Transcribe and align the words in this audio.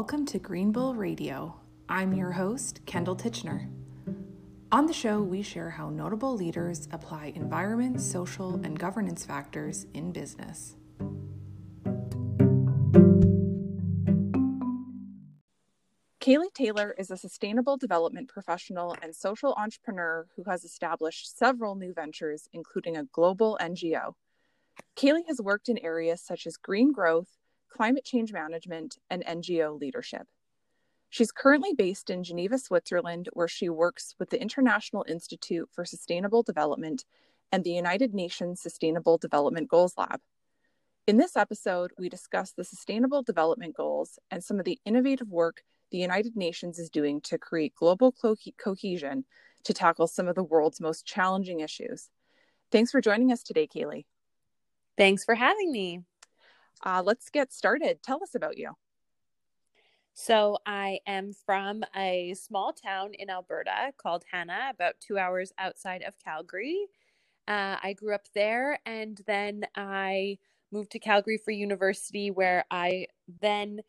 welcome 0.00 0.24
to 0.24 0.38
Green 0.38 0.72
Bull 0.72 0.94
Radio. 0.94 1.54
I'm 1.86 2.14
your 2.14 2.32
host, 2.32 2.80
Kendall 2.86 3.14
Titchener. 3.14 3.68
On 4.72 4.86
the 4.86 4.94
show, 4.94 5.20
we 5.20 5.42
share 5.42 5.68
how 5.68 5.90
notable 5.90 6.34
leaders 6.34 6.88
apply 6.90 7.34
environment, 7.36 8.00
social, 8.00 8.54
and 8.64 8.78
governance 8.78 9.26
factors 9.26 9.84
in 9.92 10.10
business. 10.10 10.76
Kaylee 16.18 16.54
Taylor 16.54 16.94
is 16.96 17.10
a 17.10 17.18
sustainable 17.18 17.76
development 17.76 18.30
professional 18.30 18.96
and 19.02 19.14
social 19.14 19.52
entrepreneur 19.58 20.28
who 20.34 20.44
has 20.44 20.64
established 20.64 21.36
several 21.36 21.74
new 21.74 21.92
ventures, 21.92 22.48
including 22.54 22.96
a 22.96 23.04
global 23.04 23.58
NGO. 23.60 24.14
Kaylee 24.96 25.26
has 25.28 25.42
worked 25.42 25.68
in 25.68 25.76
areas 25.76 26.22
such 26.22 26.46
as 26.46 26.56
green 26.56 26.90
growth, 26.90 27.36
climate 27.70 28.04
change 28.04 28.32
management, 28.32 28.98
and 29.08 29.24
NGO 29.24 29.80
leadership. 29.80 30.26
She's 31.08 31.32
currently 31.32 31.74
based 31.74 32.10
in 32.10 32.22
Geneva, 32.22 32.58
Switzerland, 32.58 33.28
where 33.32 33.48
she 33.48 33.68
works 33.68 34.14
with 34.18 34.30
the 34.30 34.40
International 34.40 35.04
Institute 35.08 35.68
for 35.72 35.84
Sustainable 35.84 36.42
Development 36.42 37.04
and 37.50 37.64
the 37.64 37.72
United 37.72 38.14
Nations 38.14 38.60
Sustainable 38.60 39.18
Development 39.18 39.68
Goals 39.68 39.94
Lab. 39.96 40.20
In 41.06 41.16
this 41.16 41.36
episode, 41.36 41.90
we 41.98 42.08
discuss 42.08 42.52
the 42.52 42.62
Sustainable 42.62 43.22
Development 43.22 43.74
Goals 43.74 44.18
and 44.30 44.44
some 44.44 44.60
of 44.60 44.64
the 44.64 44.78
innovative 44.84 45.28
work 45.28 45.62
the 45.90 45.98
United 45.98 46.36
Nations 46.36 46.78
is 46.78 46.88
doing 46.88 47.20
to 47.22 47.38
create 47.38 47.74
global 47.74 48.12
co- 48.12 48.36
cohesion 48.56 49.24
to 49.64 49.74
tackle 49.74 50.06
some 50.06 50.28
of 50.28 50.36
the 50.36 50.44
world's 50.44 50.80
most 50.80 51.04
challenging 51.04 51.60
issues. 51.60 52.08
Thanks 52.70 52.92
for 52.92 53.00
joining 53.00 53.32
us 53.32 53.42
today, 53.42 53.66
Kaylee. 53.66 54.04
Thanks 54.96 55.24
for 55.24 55.34
having 55.34 55.72
me. 55.72 56.04
Uh, 56.84 57.02
let's 57.04 57.28
get 57.30 57.52
started. 57.52 58.02
Tell 58.02 58.22
us 58.22 58.34
about 58.34 58.58
you. 58.58 58.72
So, 60.14 60.58
I 60.66 60.98
am 61.06 61.32
from 61.32 61.82
a 61.96 62.34
small 62.34 62.72
town 62.72 63.14
in 63.14 63.30
Alberta 63.30 63.92
called 63.96 64.24
Hanna, 64.30 64.70
about 64.70 64.94
two 65.00 65.18
hours 65.18 65.52
outside 65.58 66.02
of 66.02 66.18
Calgary. 66.18 66.86
Uh, 67.48 67.76
I 67.82 67.94
grew 67.94 68.14
up 68.14 68.26
there 68.34 68.80
and 68.84 69.20
then 69.26 69.64
I 69.74 70.38
moved 70.72 70.90
to 70.92 70.98
Calgary 70.98 71.38
for 71.42 71.52
university, 71.52 72.30
where 72.30 72.64
I 72.70 73.06
then 73.40 73.80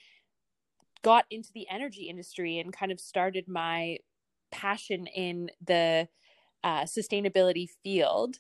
got 1.02 1.26
into 1.30 1.50
the 1.54 1.68
energy 1.70 2.04
industry 2.04 2.60
and 2.60 2.72
kind 2.72 2.92
of 2.92 3.00
started 3.00 3.48
my 3.48 3.98
passion 4.52 5.08
in 5.08 5.50
the 5.66 6.08
uh, 6.64 6.84
sustainability 6.84 7.68
field. 7.84 8.38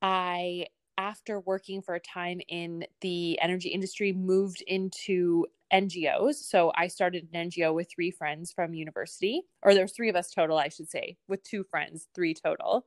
I 0.00 0.66
after 1.02 1.40
working 1.40 1.82
for 1.82 1.96
a 1.96 2.00
time 2.00 2.40
in 2.46 2.86
the 3.00 3.36
energy 3.40 3.70
industry, 3.70 4.12
moved 4.12 4.62
into 4.68 5.44
NGOs. 5.72 6.34
So 6.34 6.70
I 6.76 6.86
started 6.86 7.26
an 7.32 7.50
NGO 7.50 7.74
with 7.74 7.90
three 7.90 8.12
friends 8.12 8.52
from 8.52 8.72
university, 8.72 9.42
or 9.62 9.74
there's 9.74 9.92
three 9.92 10.08
of 10.08 10.14
us 10.14 10.30
total, 10.30 10.58
I 10.58 10.68
should 10.68 10.88
say, 10.88 11.16
with 11.26 11.42
two 11.42 11.64
friends, 11.64 12.06
three 12.14 12.34
total. 12.34 12.86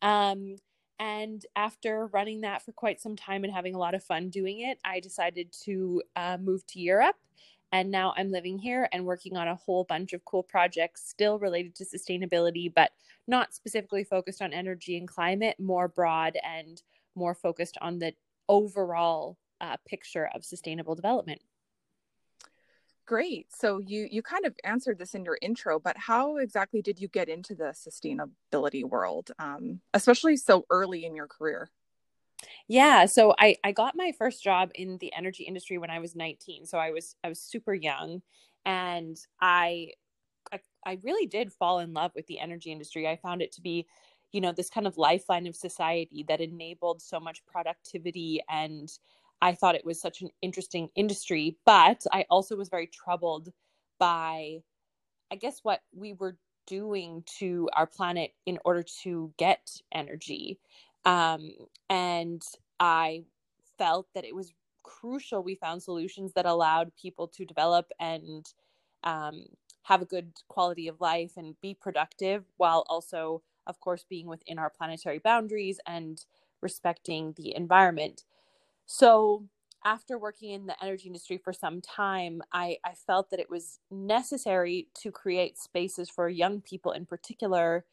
Um, 0.00 0.56
and 0.98 1.44
after 1.54 2.06
running 2.06 2.40
that 2.40 2.64
for 2.64 2.72
quite 2.72 3.02
some 3.02 3.16
time 3.16 3.44
and 3.44 3.52
having 3.52 3.74
a 3.74 3.78
lot 3.78 3.94
of 3.94 4.02
fun 4.02 4.30
doing 4.30 4.60
it, 4.60 4.78
I 4.82 5.00
decided 5.00 5.52
to 5.64 6.02
uh, 6.16 6.38
move 6.40 6.66
to 6.68 6.80
Europe. 6.80 7.16
And 7.70 7.90
now 7.90 8.14
I'm 8.16 8.30
living 8.30 8.58
here 8.58 8.88
and 8.92 9.04
working 9.04 9.36
on 9.36 9.48
a 9.48 9.56
whole 9.56 9.84
bunch 9.84 10.12
of 10.12 10.24
cool 10.24 10.42
projects 10.42 11.08
still 11.08 11.38
related 11.38 11.74
to 11.76 11.84
sustainability, 11.84 12.72
but 12.72 12.92
not 13.26 13.52
specifically 13.54 14.04
focused 14.04 14.40
on 14.40 14.52
energy 14.52 14.96
and 14.96 15.08
climate, 15.08 15.56
more 15.58 15.88
broad 15.88 16.38
and 16.44 16.82
more 17.14 17.34
focused 17.34 17.78
on 17.80 17.98
the 17.98 18.14
overall 18.48 19.38
uh, 19.60 19.76
picture 19.86 20.28
of 20.34 20.44
sustainable 20.44 20.94
development. 20.94 21.40
Great. 23.06 23.46
So 23.52 23.78
you 23.78 24.08
you 24.10 24.22
kind 24.22 24.46
of 24.46 24.54
answered 24.64 24.98
this 24.98 25.14
in 25.14 25.24
your 25.24 25.36
intro, 25.42 25.78
but 25.80 25.96
how 25.98 26.36
exactly 26.36 26.82
did 26.82 27.00
you 27.00 27.08
get 27.08 27.28
into 27.28 27.54
the 27.54 27.74
sustainability 27.74 28.84
world, 28.84 29.32
um, 29.38 29.80
especially 29.92 30.36
so 30.36 30.64
early 30.70 31.04
in 31.04 31.16
your 31.16 31.26
career? 31.26 31.68
Yeah, 32.68 33.06
so 33.06 33.34
I 33.38 33.56
I 33.64 33.72
got 33.72 33.96
my 33.96 34.12
first 34.16 34.42
job 34.42 34.70
in 34.74 34.98
the 34.98 35.12
energy 35.14 35.44
industry 35.44 35.78
when 35.78 35.90
I 35.90 35.98
was 35.98 36.14
19. 36.14 36.66
So 36.66 36.78
I 36.78 36.90
was 36.90 37.16
I 37.24 37.28
was 37.28 37.40
super 37.40 37.74
young, 37.74 38.22
and 38.64 39.16
I 39.40 39.90
I, 40.52 40.60
I 40.86 40.98
really 41.02 41.26
did 41.26 41.52
fall 41.52 41.80
in 41.80 41.92
love 41.92 42.12
with 42.14 42.26
the 42.28 42.38
energy 42.38 42.70
industry. 42.70 43.08
I 43.08 43.16
found 43.16 43.42
it 43.42 43.52
to 43.52 43.60
be 43.60 43.86
you 44.32 44.40
know 44.40 44.52
this 44.52 44.70
kind 44.70 44.86
of 44.86 44.98
lifeline 44.98 45.46
of 45.46 45.54
society 45.54 46.24
that 46.28 46.40
enabled 46.40 47.00
so 47.00 47.20
much 47.20 47.44
productivity 47.46 48.40
and 48.50 48.98
i 49.40 49.52
thought 49.52 49.74
it 49.74 49.84
was 49.84 50.00
such 50.00 50.22
an 50.22 50.30
interesting 50.40 50.88
industry 50.96 51.56
but 51.64 52.04
i 52.12 52.24
also 52.30 52.56
was 52.56 52.68
very 52.68 52.86
troubled 52.86 53.50
by 53.98 54.58
i 55.30 55.36
guess 55.36 55.60
what 55.62 55.80
we 55.94 56.14
were 56.14 56.36
doing 56.66 57.24
to 57.38 57.68
our 57.74 57.86
planet 57.86 58.32
in 58.46 58.56
order 58.64 58.84
to 59.02 59.32
get 59.36 59.68
energy. 59.92 60.58
Um, 61.04 61.50
and 61.90 62.42
i 62.78 63.24
felt 63.78 64.06
that 64.14 64.24
it 64.24 64.34
was 64.34 64.52
crucial 64.84 65.42
we 65.42 65.54
found 65.54 65.82
solutions 65.82 66.32
that 66.34 66.46
allowed 66.46 66.92
people 67.00 67.26
to 67.28 67.44
develop 67.44 67.86
and 68.00 68.46
um, 69.04 69.44
have 69.82 70.02
a 70.02 70.06
good 70.06 70.32
quality 70.48 70.88
of 70.88 71.00
life 71.00 71.32
and 71.36 71.60
be 71.60 71.74
productive 71.74 72.44
while 72.56 72.84
also 72.88 73.42
of 73.66 73.80
course, 73.80 74.04
being 74.08 74.26
within 74.26 74.58
our 74.58 74.70
planetary 74.70 75.18
boundaries 75.18 75.80
and 75.86 76.24
respecting 76.60 77.34
the 77.36 77.54
environment. 77.54 78.24
So, 78.86 79.46
after 79.84 80.16
working 80.16 80.50
in 80.52 80.66
the 80.66 80.80
energy 80.82 81.08
industry 81.08 81.38
for 81.38 81.52
some 81.52 81.80
time, 81.80 82.40
I, 82.52 82.78
I 82.84 82.92
felt 82.94 83.30
that 83.30 83.40
it 83.40 83.50
was 83.50 83.80
necessary 83.90 84.86
to 85.02 85.10
create 85.10 85.58
spaces 85.58 86.08
for 86.08 86.28
young 86.28 86.60
people 86.60 86.92
in 86.92 87.04
particular 87.04 87.84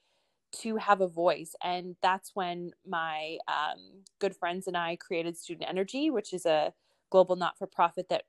to 0.52 0.78
have 0.78 1.02
a 1.02 1.08
voice. 1.08 1.56
And 1.64 1.96
that's 2.02 2.32
when 2.36 2.72
my 2.88 3.38
um, 3.48 4.04
good 4.20 4.36
friends 4.36 4.68
and 4.68 4.78
I 4.78 4.98
created 4.98 5.38
Student 5.38 5.70
Energy, 5.70 6.10
which 6.10 6.34
is 6.34 6.46
a 6.46 6.74
global 7.10 7.36
not 7.36 7.58
for 7.58 7.68
profit 7.68 8.08
that 8.10 8.24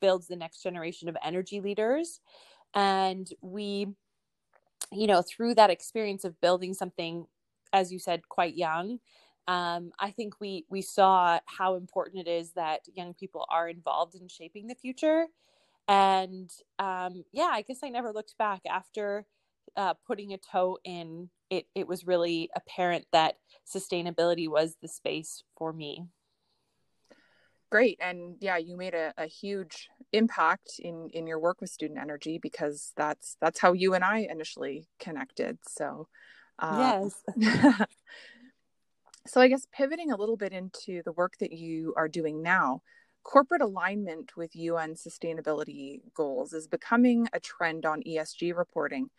builds 0.00 0.28
the 0.28 0.36
next 0.36 0.62
generation 0.62 1.08
of 1.08 1.16
energy 1.22 1.60
leaders. 1.60 2.20
And 2.74 3.28
we 3.40 3.88
you 4.92 5.06
know, 5.06 5.22
through 5.22 5.54
that 5.56 5.70
experience 5.70 6.24
of 6.24 6.40
building 6.40 6.74
something, 6.74 7.26
as 7.72 7.92
you 7.92 7.98
said, 7.98 8.28
quite 8.28 8.56
young, 8.56 8.98
um, 9.46 9.92
I 9.98 10.10
think 10.10 10.40
we 10.40 10.66
we 10.68 10.82
saw 10.82 11.40
how 11.46 11.76
important 11.76 12.26
it 12.26 12.30
is 12.30 12.52
that 12.52 12.80
young 12.94 13.14
people 13.14 13.46
are 13.50 13.68
involved 13.68 14.14
in 14.14 14.28
shaping 14.28 14.66
the 14.66 14.74
future. 14.74 15.26
And 15.88 16.50
um, 16.78 17.24
yeah, 17.32 17.48
I 17.50 17.62
guess 17.62 17.78
I 17.82 17.88
never 17.88 18.12
looked 18.12 18.36
back 18.38 18.60
after 18.68 19.26
uh, 19.76 19.94
putting 20.06 20.34
a 20.34 20.38
toe 20.38 20.78
in. 20.84 21.30
It 21.48 21.66
it 21.74 21.88
was 21.88 22.06
really 22.06 22.50
apparent 22.54 23.06
that 23.12 23.36
sustainability 23.66 24.48
was 24.48 24.76
the 24.82 24.88
space 24.88 25.42
for 25.56 25.72
me 25.72 26.04
great 27.70 27.98
and 28.00 28.36
yeah 28.40 28.56
you 28.56 28.76
made 28.76 28.94
a, 28.94 29.12
a 29.18 29.26
huge 29.26 29.88
impact 30.12 30.78
in 30.78 31.08
in 31.12 31.26
your 31.26 31.38
work 31.38 31.60
with 31.60 31.70
student 31.70 31.98
energy 31.98 32.38
because 32.40 32.92
that's 32.96 33.36
that's 33.40 33.60
how 33.60 33.72
you 33.72 33.94
and 33.94 34.04
i 34.04 34.26
initially 34.30 34.88
connected. 34.98 35.58
So 35.66 36.08
uh, 36.58 37.08
yes. 37.36 37.86
So 39.26 39.42
i 39.42 39.48
guess 39.48 39.66
pivoting 39.72 40.10
a 40.10 40.16
little 40.16 40.38
bit 40.38 40.52
into 40.52 41.02
the 41.04 41.12
work 41.12 41.34
that 41.40 41.52
you 41.52 41.92
are 41.98 42.08
doing 42.08 42.42
now 42.42 42.80
corporate 43.28 43.60
alignment 43.60 44.36
with 44.38 44.56
un 44.56 44.94
sustainability 44.94 46.00
goals 46.14 46.54
is 46.54 46.66
becoming 46.66 47.28
a 47.34 47.40
trend 47.40 47.84
on 47.84 48.02
esg 48.04 48.56
reporting. 48.56 49.10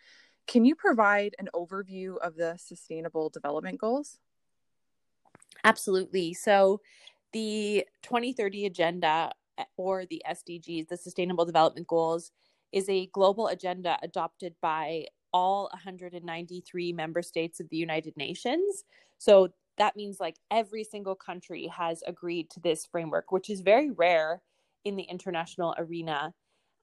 Can 0.48 0.66
you 0.66 0.74
provide 0.74 1.36
an 1.38 1.48
overview 1.54 2.18
of 2.18 2.36
the 2.36 2.58
sustainable 2.58 3.30
development 3.30 3.80
goals? 3.80 4.18
Absolutely. 5.64 6.34
So 6.34 6.82
the 7.34 7.86
2030 8.02 8.66
Agenda 8.66 9.31
or 9.78 10.06
the 10.06 10.22
SDGs, 10.30 10.88
the 10.88 10.98
Sustainable 10.98 11.46
Development 11.46 11.88
Goals, 11.88 12.32
is 12.72 12.88
a 12.90 13.08
global 13.08 13.48
agenda 13.48 13.98
adopted 14.04 14.56
by 14.62 15.06
all 15.34 15.70
193 15.74 16.94
member 16.94 17.22
states 17.22 17.60
of 17.60 17.70
the 17.70 17.78
United 17.78 18.16
Nations. 18.18 18.84
So 19.18 19.50
that 19.78 19.96
means 19.96 20.20
like 20.20 20.36
every 20.52 20.84
single 20.84 21.16
country 21.16 21.68
has 21.68 22.04
agreed 22.06 22.50
to 22.52 22.60
this 22.60 22.86
framework, 22.86 23.32
which 23.32 23.50
is 23.50 23.62
very 23.62 23.92
rare 23.92 24.42
in 24.86 24.96
the 24.96 25.04
international 25.04 25.76
arena. 25.78 26.34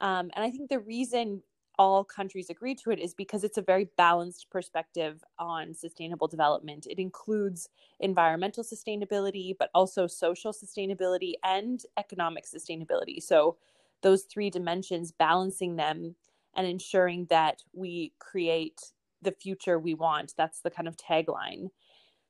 Um, 0.01 0.31
and 0.35 0.45
I 0.45 0.51
think 0.51 0.71
the 0.71 0.81
reason 0.81 1.43
all 1.79 2.05
countries 2.05 2.51
agree 2.51 2.75
to 2.75 2.91
it 2.91 2.99
is 2.99 3.15
because 3.15 3.45
it's 3.45 3.59
a 3.59 3.63
very 3.63 3.89
balanced 3.97 4.49
perspective 4.51 5.23
on 5.39 5.75
sustainable 5.75 6.27
development. 6.27 6.87
It 6.89 6.99
includes 6.99 7.69
environmental 8.01 8.65
sustainability, 8.65 9.55
but 9.59 9.71
also 9.75 10.07
social 10.07 10.53
sustainability 10.53 11.35
and 11.45 11.83
economic 11.97 12.45
sustainability. 12.47 13.23
So, 13.23 13.57
those 14.03 14.25
three 14.25 14.51
dimensions, 14.51 15.11
balancing 15.11 15.77
them 15.77 16.15
and 16.55 16.67
ensuring 16.67 17.27
that 17.31 17.63
we 17.73 18.13
create 18.19 18.93
the 19.23 19.33
future 19.33 19.79
we 19.79 19.95
want. 19.95 20.35
That's 20.37 20.61
the 20.61 20.71
kind 20.71 20.87
of 20.87 20.97
tagline. 20.97 21.71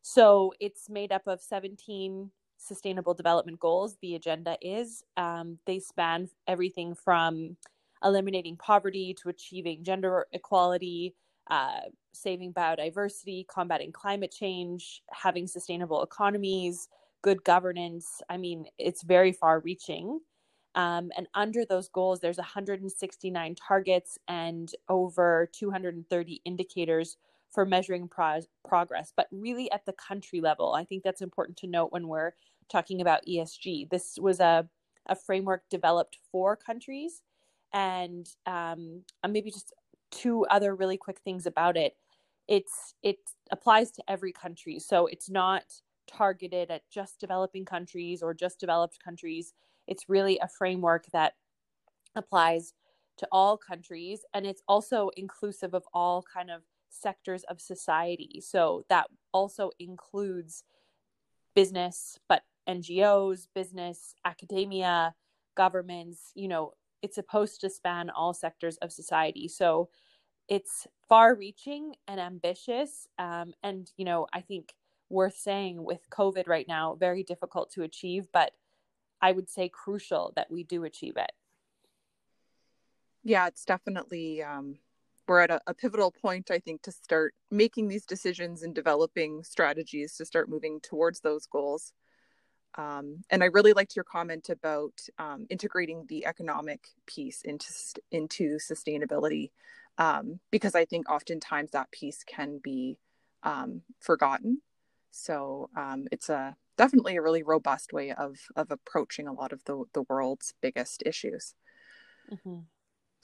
So, 0.02 0.52
it's 0.60 0.88
made 0.88 1.12
up 1.12 1.26
of 1.26 1.40
17 1.40 2.30
sustainable 2.58 3.14
development 3.14 3.60
goals. 3.60 3.96
The 4.00 4.14
agenda 4.14 4.56
is, 4.60 5.04
um, 5.16 5.58
they 5.66 5.78
span 5.78 6.28
everything 6.46 6.94
from 6.94 7.56
eliminating 8.02 8.56
poverty 8.56 9.14
to 9.22 9.28
achieving 9.28 9.82
gender 9.82 10.26
equality, 10.32 11.14
uh, 11.50 11.80
saving 12.12 12.52
biodiversity, 12.52 13.46
combating 13.46 13.92
climate 13.92 14.34
change, 14.36 15.02
having 15.10 15.46
sustainable 15.46 16.02
economies, 16.02 16.88
good 17.22 17.42
governance. 17.44 18.22
I 18.28 18.36
mean, 18.36 18.66
it's 18.78 19.02
very 19.02 19.32
far 19.32 19.60
reaching. 19.60 20.20
Um, 20.74 21.10
and 21.16 21.26
under 21.34 21.64
those 21.64 21.88
goals, 21.88 22.20
there's 22.20 22.36
169 22.36 23.54
targets 23.54 24.18
and 24.28 24.70
over 24.88 25.48
230 25.52 26.42
indicators 26.44 27.16
for 27.50 27.64
measuring 27.64 28.08
pro- 28.08 28.42
progress, 28.68 29.12
but 29.16 29.28
really 29.30 29.70
at 29.72 29.86
the 29.86 29.94
country 29.94 30.40
level. 30.40 30.74
I 30.74 30.84
think 30.84 31.02
that's 31.02 31.22
important 31.22 31.56
to 31.58 31.66
note 31.66 31.92
when 31.92 32.08
we're 32.08 32.32
talking 32.68 33.00
about 33.00 33.24
ESG. 33.26 33.88
This 33.88 34.18
was 34.20 34.40
a, 34.40 34.68
a 35.06 35.16
framework 35.16 35.62
developed 35.70 36.18
for 36.30 36.56
countries. 36.56 37.22
And 37.72 38.28
um, 38.46 39.02
maybe 39.28 39.50
just 39.50 39.74
two 40.10 40.46
other 40.46 40.74
really 40.74 40.96
quick 40.96 41.20
things 41.20 41.46
about 41.46 41.76
it. 41.76 41.94
It's 42.48 42.94
it 43.02 43.18
applies 43.50 43.90
to 43.92 44.04
every 44.08 44.32
country, 44.32 44.78
so 44.78 45.06
it's 45.06 45.28
not 45.28 45.64
targeted 46.06 46.70
at 46.70 46.82
just 46.90 47.18
developing 47.18 47.64
countries 47.64 48.22
or 48.22 48.32
just 48.34 48.60
developed 48.60 49.02
countries. 49.02 49.52
It's 49.86 50.08
really 50.08 50.38
a 50.40 50.48
framework 50.48 51.06
that 51.12 51.34
applies 52.14 52.72
to 53.18 53.28
all 53.32 53.56
countries 53.56 54.24
and 54.34 54.46
it's 54.46 54.62
also 54.68 55.10
inclusive 55.16 55.74
of 55.74 55.84
all 55.92 56.22
kind 56.22 56.50
of 56.50 56.62
sectors 56.88 57.44
of 57.44 57.60
society. 57.60 58.42
So 58.44 58.84
that 58.88 59.06
also 59.32 59.70
includes 59.78 60.64
business, 61.54 62.18
but 62.28 62.42
NGOs, 62.68 63.48
business, 63.54 64.14
academia, 64.24 65.14
governments, 65.56 66.32
you 66.34 66.48
know, 66.48 66.72
it's 67.06 67.14
supposed 67.14 67.60
to 67.60 67.70
span 67.70 68.10
all 68.10 68.34
sectors 68.34 68.76
of 68.78 68.92
society. 68.92 69.46
So 69.48 69.88
it's 70.48 70.86
far 71.08 71.36
reaching 71.36 71.94
and 72.08 72.18
ambitious. 72.20 73.06
Um, 73.16 73.54
and, 73.62 73.88
you 73.96 74.04
know, 74.04 74.26
I 74.32 74.40
think 74.40 74.74
worth 75.08 75.36
saying 75.36 75.84
with 75.84 76.00
COVID 76.10 76.48
right 76.48 76.66
now, 76.66 76.96
very 76.98 77.22
difficult 77.22 77.70
to 77.72 77.84
achieve, 77.84 78.26
but 78.32 78.50
I 79.22 79.30
would 79.30 79.48
say 79.48 79.68
crucial 79.68 80.32
that 80.34 80.50
we 80.50 80.64
do 80.64 80.82
achieve 80.82 81.16
it. 81.16 81.30
Yeah, 83.22 83.46
it's 83.46 83.64
definitely, 83.64 84.42
um, 84.42 84.78
we're 85.28 85.40
at 85.40 85.50
a, 85.50 85.60
a 85.66 85.74
pivotal 85.74 86.10
point, 86.10 86.50
I 86.50 86.58
think, 86.58 86.82
to 86.82 86.92
start 86.92 87.34
making 87.50 87.88
these 87.88 88.06
decisions 88.06 88.62
and 88.64 88.74
developing 88.74 89.44
strategies 89.44 90.16
to 90.16 90.24
start 90.24 90.48
moving 90.48 90.80
towards 90.80 91.20
those 91.20 91.46
goals. 91.46 91.92
Um, 92.76 93.24
and 93.30 93.42
I 93.42 93.46
really 93.46 93.72
liked 93.72 93.96
your 93.96 94.04
comment 94.04 94.50
about 94.50 95.00
um, 95.18 95.46
integrating 95.48 96.04
the 96.08 96.26
economic 96.26 96.88
piece 97.06 97.42
into 97.42 97.66
into 98.10 98.58
sustainability, 98.58 99.50
um, 99.98 100.40
because 100.50 100.74
I 100.74 100.84
think 100.84 101.10
oftentimes 101.10 101.70
that 101.70 101.90
piece 101.90 102.22
can 102.24 102.60
be 102.62 102.98
um, 103.42 103.82
forgotten. 104.00 104.60
So 105.10 105.70
um, 105.76 106.06
it's 106.12 106.28
a 106.28 106.56
definitely 106.76 107.16
a 107.16 107.22
really 107.22 107.42
robust 107.42 107.92
way 107.92 108.12
of 108.12 108.36
of 108.56 108.70
approaching 108.70 109.26
a 109.26 109.32
lot 109.32 109.52
of 109.52 109.64
the 109.64 109.84
the 109.94 110.02
world's 110.02 110.52
biggest 110.60 111.02
issues. 111.06 111.54
Mm-hmm. 112.30 112.60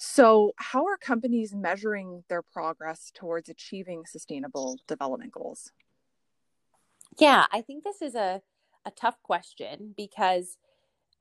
So, 0.04 0.52
how 0.56 0.87
are 0.87 0.96
companies 0.96 1.54
measuring 1.54 2.25
their 2.28 2.43
progress 2.43 3.12
towards 3.14 3.49
achieving 3.49 4.04
sustainable 4.04 4.81
development 4.88 5.31
goals? 5.31 5.70
Yeah, 7.19 7.46
I 7.52 7.60
think 7.60 7.84
this 7.84 8.02
is 8.02 8.16
a 8.16 8.43
a 8.84 8.90
tough 8.90 9.23
question 9.23 9.94
because 9.96 10.58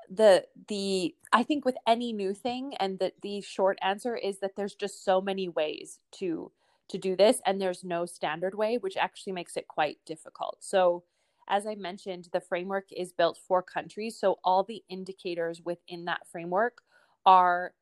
the 0.09 0.45
the 0.67 1.15
I 1.31 1.43
think 1.43 1.65
with 1.65 1.77
any 1.87 2.13
new 2.13 2.33
thing 2.33 2.73
and 2.79 2.99
the 2.99 3.13
the 3.21 3.41
short 3.41 3.77
answer 3.81 4.15
is 4.15 4.39
that 4.39 4.55
there's 4.55 4.75
just 4.75 5.05
so 5.05 5.21
many 5.21 5.47
ways 5.49 5.99
to 6.19 6.51
to 6.89 6.97
do 6.97 7.15
this 7.15 7.41
and 7.45 7.61
there's 7.61 7.83
no 7.83 8.05
standard 8.05 8.55
way 8.55 8.77
which 8.77 8.97
actually 8.97 9.33
makes 9.33 9.55
it 9.55 9.67
quite 9.67 9.99
difficult. 10.05 10.57
So 10.61 11.03
as 11.47 11.65
I 11.65 11.75
mentioned 11.75 12.29
the 12.33 12.41
framework 12.41 12.87
is 12.91 13.13
built 13.13 13.39
for 13.47 13.61
countries 13.61 14.17
so 14.19 14.39
all 14.43 14.63
the 14.63 14.83
indicators 14.89 15.61
within 15.63 16.05
that 16.05 16.27
framework 16.31 16.81
are 17.25 17.73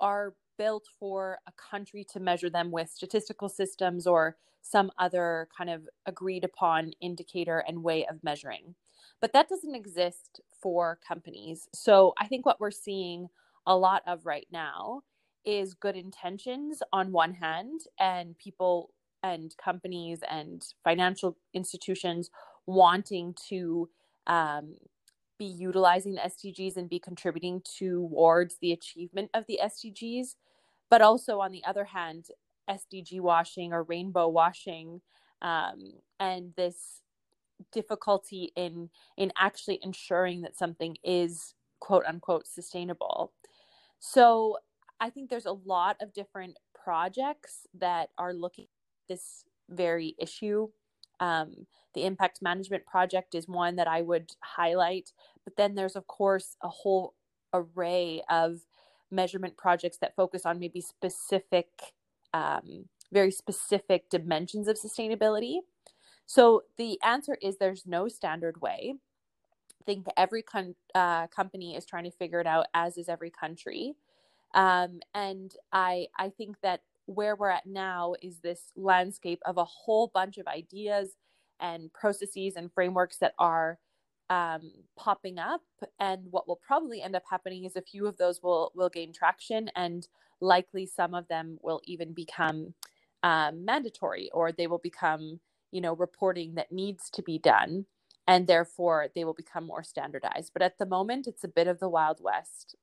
are 0.00 0.34
built 0.58 0.86
for 0.98 1.38
a 1.46 1.52
country 1.52 2.04
to 2.12 2.20
measure 2.20 2.50
them 2.50 2.70
with 2.70 2.90
statistical 2.90 3.48
systems 3.48 4.06
or 4.06 4.36
some 4.60 4.90
other 4.98 5.48
kind 5.56 5.70
of 5.70 5.88
agreed 6.06 6.44
upon 6.44 6.92
indicator 7.00 7.60
and 7.60 7.82
way 7.82 8.04
of 8.06 8.22
measuring. 8.22 8.74
But 9.20 9.32
that 9.32 9.48
doesn't 9.48 9.74
exist 9.74 10.40
for 10.62 10.98
companies. 11.06 11.68
So 11.74 12.14
I 12.18 12.26
think 12.26 12.46
what 12.46 12.60
we're 12.60 12.70
seeing 12.70 13.28
a 13.66 13.76
lot 13.76 14.02
of 14.06 14.26
right 14.26 14.46
now 14.50 15.02
is 15.44 15.74
good 15.74 15.96
intentions 15.96 16.82
on 16.92 17.12
one 17.12 17.34
hand, 17.34 17.80
and 17.98 18.36
people 18.38 18.90
and 19.22 19.54
companies 19.62 20.20
and 20.30 20.64
financial 20.84 21.36
institutions 21.52 22.30
wanting 22.66 23.34
to 23.48 23.88
um, 24.26 24.76
be 25.38 25.46
utilizing 25.46 26.14
the 26.14 26.20
SDGs 26.20 26.76
and 26.76 26.88
be 26.88 26.98
contributing 26.98 27.62
towards 27.78 28.56
the 28.60 28.72
achievement 28.72 29.30
of 29.34 29.44
the 29.46 29.58
SDGs. 29.62 30.34
But 30.90 31.02
also, 31.02 31.40
on 31.40 31.52
the 31.52 31.64
other 31.66 31.84
hand, 31.84 32.26
SDG 32.68 33.20
washing 33.20 33.72
or 33.72 33.82
rainbow 33.82 34.28
washing 34.28 35.00
um, 35.42 35.92
and 36.20 36.52
this 36.56 37.02
difficulty 37.72 38.52
in 38.56 38.90
in 39.16 39.32
actually 39.38 39.78
ensuring 39.82 40.42
that 40.42 40.56
something 40.58 40.96
is 41.04 41.54
quote 41.80 42.04
unquote 42.06 42.46
sustainable. 42.46 43.32
So 43.98 44.58
i 45.00 45.10
think 45.10 45.30
there's 45.30 45.46
a 45.46 45.52
lot 45.52 45.96
of 46.00 46.12
different 46.12 46.58
projects 46.74 47.66
that 47.74 48.10
are 48.18 48.32
looking 48.34 48.64
at 48.64 49.08
this 49.08 49.44
very 49.70 50.14
issue. 50.18 50.68
Um, 51.20 51.66
the 51.94 52.04
impact 52.04 52.40
management 52.42 52.86
project 52.86 53.34
is 53.34 53.48
one 53.48 53.74
that 53.76 53.88
i 53.88 54.02
would 54.02 54.30
highlight 54.40 55.12
but 55.44 55.56
then 55.56 55.74
there's 55.74 55.96
of 55.96 56.06
course 56.06 56.56
a 56.62 56.68
whole 56.68 57.14
array 57.52 58.22
of 58.30 58.60
measurement 59.10 59.56
projects 59.56 59.98
that 59.98 60.14
focus 60.14 60.46
on 60.46 60.58
maybe 60.58 60.80
specific 60.80 61.66
um, 62.34 62.84
very 63.12 63.30
specific 63.30 64.10
dimensions 64.10 64.68
of 64.68 64.78
sustainability 64.78 65.58
so 66.28 66.62
the 66.76 67.00
answer 67.02 67.38
is 67.40 67.56
there's 67.56 67.86
no 67.86 68.06
standard 68.06 68.60
way. 68.60 68.96
I 69.80 69.84
think 69.86 70.06
every 70.18 70.42
con- 70.42 70.74
uh, 70.94 71.26
company 71.28 71.74
is 71.74 71.86
trying 71.86 72.04
to 72.04 72.10
figure 72.10 72.38
it 72.38 72.46
out, 72.46 72.66
as 72.74 72.98
is 72.98 73.08
every 73.08 73.30
country. 73.30 73.94
Um, 74.54 75.00
and 75.14 75.54
I 75.72 76.08
I 76.18 76.28
think 76.28 76.56
that 76.62 76.82
where 77.06 77.34
we're 77.34 77.48
at 77.48 77.66
now 77.66 78.14
is 78.22 78.40
this 78.40 78.72
landscape 78.76 79.40
of 79.46 79.56
a 79.56 79.64
whole 79.64 80.08
bunch 80.12 80.36
of 80.36 80.46
ideas 80.46 81.16
and 81.60 81.90
processes 81.94 82.56
and 82.56 82.70
frameworks 82.70 83.16
that 83.18 83.32
are 83.38 83.78
um, 84.28 84.70
popping 84.98 85.38
up. 85.38 85.62
And 85.98 86.26
what 86.30 86.46
will 86.46 86.60
probably 86.66 87.00
end 87.00 87.16
up 87.16 87.24
happening 87.30 87.64
is 87.64 87.76
a 87.76 87.82
few 87.82 88.06
of 88.06 88.18
those 88.18 88.42
will 88.42 88.70
will 88.74 88.90
gain 88.90 89.14
traction, 89.14 89.70
and 89.76 90.06
likely 90.42 90.84
some 90.84 91.14
of 91.14 91.26
them 91.28 91.58
will 91.62 91.80
even 91.84 92.12
become 92.12 92.74
um, 93.22 93.64
mandatory, 93.64 94.30
or 94.34 94.52
they 94.52 94.66
will 94.66 94.78
become 94.78 95.40
you 95.70 95.80
know 95.80 95.94
reporting 95.94 96.54
that 96.54 96.72
needs 96.72 97.10
to 97.10 97.22
be 97.22 97.38
done 97.38 97.86
and 98.26 98.46
therefore 98.46 99.08
they 99.14 99.24
will 99.24 99.34
become 99.34 99.66
more 99.66 99.82
standardized 99.82 100.52
but 100.52 100.62
at 100.62 100.78
the 100.78 100.86
moment 100.86 101.26
it's 101.26 101.44
a 101.44 101.48
bit 101.48 101.66
of 101.68 101.78
the 101.80 101.88
wild 101.88 102.18
west 102.20 102.76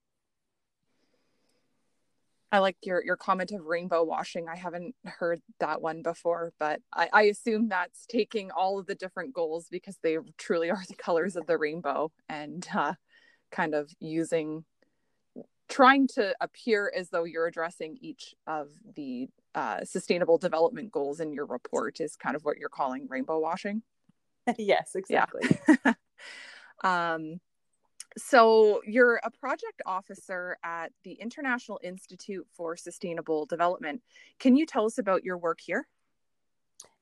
I 2.56 2.60
like 2.60 2.77
your 2.84 3.04
your 3.04 3.18
comment 3.18 3.51
of 3.51 3.65
rainbow 3.65 4.01
washing. 4.04 4.48
I 4.48 4.56
haven't 4.56 4.96
heard 5.04 5.42
that 5.60 5.82
one 5.82 6.01
before, 6.01 6.54
but 6.58 6.80
I, 6.94 7.10
I 7.12 7.22
assume 7.24 7.68
that's 7.68 8.06
taking 8.06 8.50
all 8.50 8.80
of 8.80 8.86
the 8.86 8.96
different 8.96 9.34
goals 9.34 9.68
because 9.70 9.98
they 10.01 10.18
truly 10.38 10.70
are 10.72 10.82
the 10.88 10.96
colors 10.96 11.36
of 11.36 11.48
the 11.48 11.58
rainbow 11.58 12.13
and 12.30 12.65
uh, 12.74 12.94
kind 13.51 13.75
of 13.75 13.92
using 14.00 14.63
trying 15.68 16.08
to 16.08 16.34
appear 16.39 16.89
as 16.96 17.10
though 17.10 17.25
you're 17.25 17.48
addressing 17.48 17.98
each 18.00 18.36
of 18.48 18.70
the 18.96 19.27
uh, 19.56 19.86
sustainable 19.86 20.38
development 20.38 20.92
goals 20.92 21.22
in 21.22 21.32
your 21.32 21.46
report 21.46 22.02
is 22.02 22.16
kind 22.16 22.36
of 22.36 22.44
what 22.44 22.58
you're 22.58 22.70
calling 22.70 23.08
rainbow 23.10 23.40
washing. 23.40 23.82
yes, 24.58 24.92
exactly. 24.96 25.58
Yeah. 25.86 25.94
um, 26.84 27.40
so 28.18 28.82
you're 28.86 29.20
a 29.24 29.32
project 29.32 29.82
officer 29.86 30.58
at 30.64 30.92
the 31.04 31.14
International 31.14 31.80
Institute 31.84 32.46
for 32.56 32.78
Sustainable 32.78 33.46
Development. 33.46 34.02
Can 34.40 34.56
you 34.56 34.66
tell 34.66 34.86
us 34.86 34.98
about 34.98 35.24
your 35.24 35.38
work 35.38 35.60
here? 35.62 35.88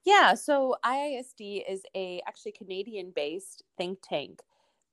Yeah, 0.05 0.33
so 0.33 0.75
IISD 0.85 1.63
is 1.67 1.81
a 1.95 2.21
actually 2.27 2.51
Canadian 2.51 3.11
based 3.15 3.63
think 3.77 3.99
tank 4.03 4.41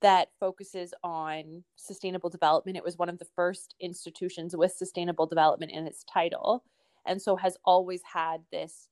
that 0.00 0.28
focuses 0.38 0.94
on 1.02 1.64
sustainable 1.76 2.30
development. 2.30 2.76
It 2.76 2.84
was 2.84 2.96
one 2.96 3.08
of 3.08 3.18
the 3.18 3.26
first 3.36 3.74
institutions 3.80 4.56
with 4.56 4.72
sustainable 4.72 5.26
development 5.26 5.72
in 5.72 5.86
its 5.86 6.04
title 6.04 6.64
and 7.06 7.20
so 7.20 7.36
has 7.36 7.56
always 7.64 8.02
had 8.02 8.42
this 8.52 8.88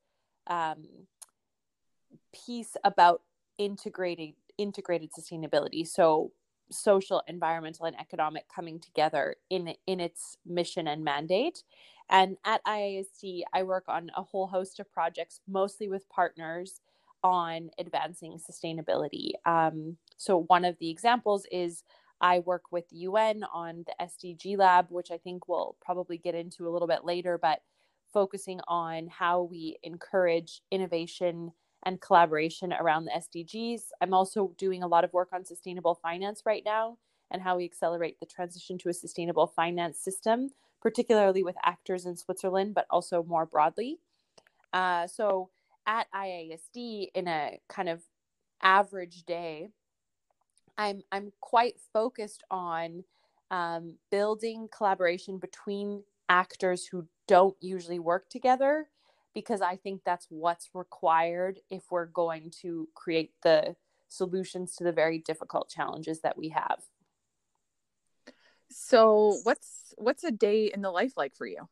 um, 0.47 0.85
piece 2.33 2.75
about 2.83 3.21
integrating 3.57 4.33
integrated 4.57 5.09
sustainability 5.17 5.87
so 5.87 6.31
social, 6.71 7.23
environmental, 7.27 7.85
and 7.85 7.99
economic 7.99 8.45
coming 8.53 8.79
together 8.79 9.35
in 9.49 9.73
in 9.87 9.99
its 9.99 10.37
mission 10.45 10.87
and 10.87 11.03
mandate. 11.03 11.63
And 12.09 12.37
at 12.43 12.63
IISD, 12.65 13.43
I 13.53 13.63
work 13.63 13.85
on 13.87 14.09
a 14.15 14.23
whole 14.23 14.47
host 14.47 14.79
of 14.79 14.91
projects, 14.91 15.41
mostly 15.47 15.89
with 15.89 16.09
partners 16.09 16.81
on 17.23 17.69
advancing 17.77 18.39
sustainability. 18.39 19.31
Um, 19.45 19.97
so 20.17 20.43
one 20.47 20.65
of 20.65 20.77
the 20.79 20.89
examples 20.89 21.45
is 21.51 21.83
I 22.21 22.39
work 22.39 22.71
with 22.71 22.85
UN 22.91 23.43
on 23.53 23.85
the 23.85 23.93
SDG 24.01 24.57
Lab, 24.57 24.87
which 24.89 25.11
I 25.11 25.17
think 25.17 25.47
we'll 25.47 25.75
probably 25.81 26.17
get 26.17 26.35
into 26.35 26.67
a 26.67 26.71
little 26.71 26.87
bit 26.87 27.05
later, 27.05 27.37
but 27.37 27.61
focusing 28.13 28.59
on 28.67 29.07
how 29.07 29.43
we 29.43 29.77
encourage 29.83 30.61
innovation 30.71 31.51
and 31.85 32.01
collaboration 32.01 32.73
around 32.73 33.05
the 33.05 33.11
SDGs. 33.11 33.83
I'm 34.01 34.13
also 34.13 34.53
doing 34.57 34.83
a 34.83 34.87
lot 34.87 35.03
of 35.03 35.13
work 35.13 35.29
on 35.33 35.45
sustainable 35.45 35.95
finance 35.95 36.43
right 36.45 36.63
now 36.65 36.97
and 37.31 37.41
how 37.41 37.57
we 37.57 37.65
accelerate 37.65 38.19
the 38.19 38.25
transition 38.25 38.77
to 38.79 38.89
a 38.89 38.93
sustainable 38.93 39.47
finance 39.47 39.99
system, 39.99 40.49
particularly 40.81 41.43
with 41.43 41.55
actors 41.63 42.05
in 42.05 42.17
Switzerland, 42.17 42.73
but 42.73 42.85
also 42.89 43.23
more 43.23 43.45
broadly. 43.45 43.99
Uh, 44.73 45.07
so 45.07 45.49
at 45.87 46.07
IISD, 46.13 47.09
in 47.15 47.27
a 47.27 47.59
kind 47.69 47.89
of 47.89 48.01
average 48.61 49.23
day, 49.23 49.69
I'm 50.77 51.01
I'm 51.11 51.31
quite 51.41 51.75
focused 51.91 52.43
on 52.49 53.03
um, 53.51 53.95
building 54.11 54.69
collaboration 54.75 55.37
between 55.37 56.03
actors 56.29 56.85
who 56.85 57.07
don't 57.27 57.57
usually 57.59 57.99
work 57.99 58.29
together 58.29 58.87
because 59.33 59.61
I 59.61 59.75
think 59.75 60.01
that's 60.05 60.27
what's 60.29 60.69
required 60.73 61.59
if 61.69 61.83
we're 61.91 62.05
going 62.05 62.51
to 62.61 62.87
create 62.93 63.33
the 63.43 63.75
solutions 64.07 64.75
to 64.75 64.83
the 64.83 64.91
very 64.91 65.19
difficult 65.19 65.69
challenges 65.69 66.21
that 66.21 66.37
we 66.37 66.49
have. 66.49 66.81
So, 68.71 69.39
what's 69.43 69.93
what's 69.97 70.23
a 70.23 70.31
day 70.31 70.71
in 70.73 70.81
the 70.81 70.91
life 70.91 71.13
like 71.17 71.35
for 71.35 71.47
you? 71.47 71.67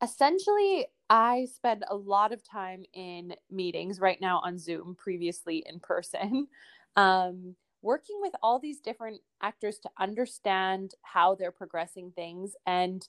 Essentially, 0.00 0.86
I 1.10 1.46
spend 1.52 1.84
a 1.88 1.96
lot 1.96 2.32
of 2.32 2.44
time 2.44 2.84
in 2.92 3.34
meetings 3.50 3.98
right 3.98 4.20
now 4.20 4.40
on 4.44 4.58
Zoom, 4.58 4.94
previously 4.96 5.64
in 5.66 5.80
person. 5.80 6.46
um, 6.96 7.56
working 7.82 8.16
with 8.20 8.34
all 8.42 8.58
these 8.58 8.80
different 8.80 9.20
actors 9.42 9.78
to 9.78 9.90
understand 9.98 10.92
how 11.02 11.34
they're 11.34 11.52
progressing 11.52 12.12
things. 12.14 12.54
And 12.66 13.06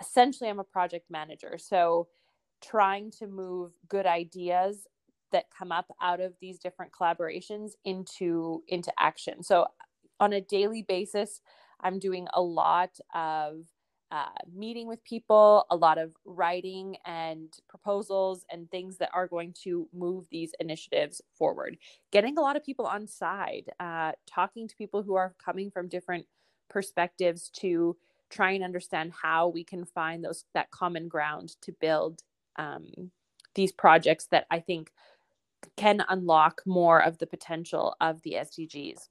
essentially 0.00 0.48
i'm 0.48 0.60
a 0.60 0.64
project 0.64 1.10
manager. 1.10 1.58
So 1.58 2.08
trying 2.62 3.10
to 3.12 3.26
move 3.26 3.72
good 3.88 4.06
ideas 4.06 4.86
that 5.30 5.44
come 5.56 5.72
up 5.72 5.86
out 6.00 6.20
of 6.20 6.32
these 6.40 6.58
different 6.58 6.92
collaborations 6.92 7.72
into 7.84 8.62
into 8.68 8.92
action. 8.98 9.42
So 9.42 9.66
on 10.20 10.32
a 10.32 10.40
daily 10.40 10.82
basis 10.82 11.40
i'm 11.80 11.98
doing 11.98 12.26
a 12.34 12.42
lot 12.42 12.98
of 13.14 13.66
uh, 14.10 14.28
meeting 14.54 14.86
with 14.86 15.04
people, 15.04 15.66
a 15.70 15.76
lot 15.76 15.98
of 15.98 16.12
writing 16.24 16.96
and 17.04 17.52
proposals 17.68 18.44
and 18.50 18.70
things 18.70 18.96
that 18.98 19.10
are 19.12 19.26
going 19.26 19.52
to 19.64 19.88
move 19.92 20.26
these 20.30 20.52
initiatives 20.60 21.20
forward. 21.36 21.76
Getting 22.10 22.38
a 22.38 22.40
lot 22.40 22.56
of 22.56 22.64
people 22.64 22.86
on 22.86 23.06
side, 23.06 23.70
uh, 23.78 24.12
talking 24.26 24.66
to 24.66 24.76
people 24.76 25.02
who 25.02 25.14
are 25.14 25.34
coming 25.44 25.70
from 25.70 25.88
different 25.88 26.26
perspectives 26.70 27.50
to 27.50 27.96
try 28.30 28.52
and 28.52 28.64
understand 28.64 29.12
how 29.22 29.48
we 29.48 29.64
can 29.64 29.84
find 29.84 30.24
those 30.24 30.44
that 30.54 30.70
common 30.70 31.08
ground 31.08 31.56
to 31.62 31.72
build 31.72 32.22
um, 32.56 33.10
these 33.54 33.72
projects 33.72 34.26
that 34.30 34.46
I 34.50 34.60
think 34.60 34.90
can 35.76 36.04
unlock 36.08 36.62
more 36.66 37.02
of 37.02 37.18
the 37.18 37.26
potential 37.26 37.96
of 38.00 38.22
the 38.22 38.36
SDGs. 38.38 39.08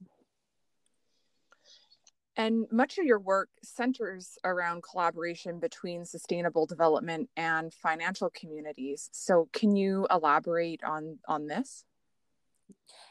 And 2.38 2.66
much 2.70 2.98
of 2.98 3.04
your 3.04 3.18
work 3.18 3.48
centers 3.64 4.38
around 4.44 4.84
collaboration 4.84 5.58
between 5.58 6.04
sustainable 6.04 6.66
development 6.66 7.28
and 7.36 7.74
financial 7.74 8.30
communities. 8.30 9.10
So, 9.12 9.48
can 9.52 9.74
you 9.74 10.06
elaborate 10.08 10.84
on 10.84 11.18
on 11.26 11.48
this? 11.48 11.84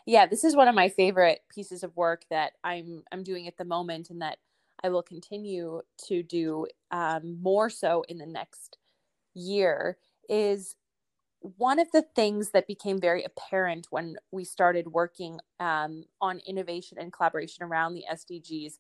Yeah, 0.06 0.28
this 0.28 0.46
is 0.46 0.56
one 0.56 0.70
of 0.70 0.76
my 0.76 0.88
favorite 0.88 1.42
pieces 1.54 1.84
of 1.84 1.96
work 1.98 2.24
that 2.30 2.54
I'm 2.64 3.04
I'm 3.12 3.24
doing 3.24 3.48
at 3.48 3.58
the 3.58 3.66
moment, 3.66 4.10
and 4.10 4.22
that 4.22 4.38
I 4.82 4.90
will 4.90 5.04
continue 5.04 5.82
to 6.08 6.24
do 6.24 6.68
um, 6.92 7.42
more 7.42 7.70
so 7.70 8.06
in 8.08 8.20
the 8.20 8.26
next 8.26 8.78
year. 9.34 9.98
Is 10.30 10.78
one 11.42 11.80
of 11.80 11.92
the 11.92 12.06
things 12.16 12.52
that 12.52 12.66
became 12.66 13.00
very 13.00 13.26
apparent 13.26 13.88
when 13.90 14.16
we 14.32 14.46
started 14.46 14.88
working 14.88 15.40
um, 15.60 16.06
on 16.22 16.40
innovation 16.48 16.98
and 16.98 17.12
collaboration 17.12 17.64
around 17.64 17.94
the 17.94 18.06
SDGs 18.10 18.78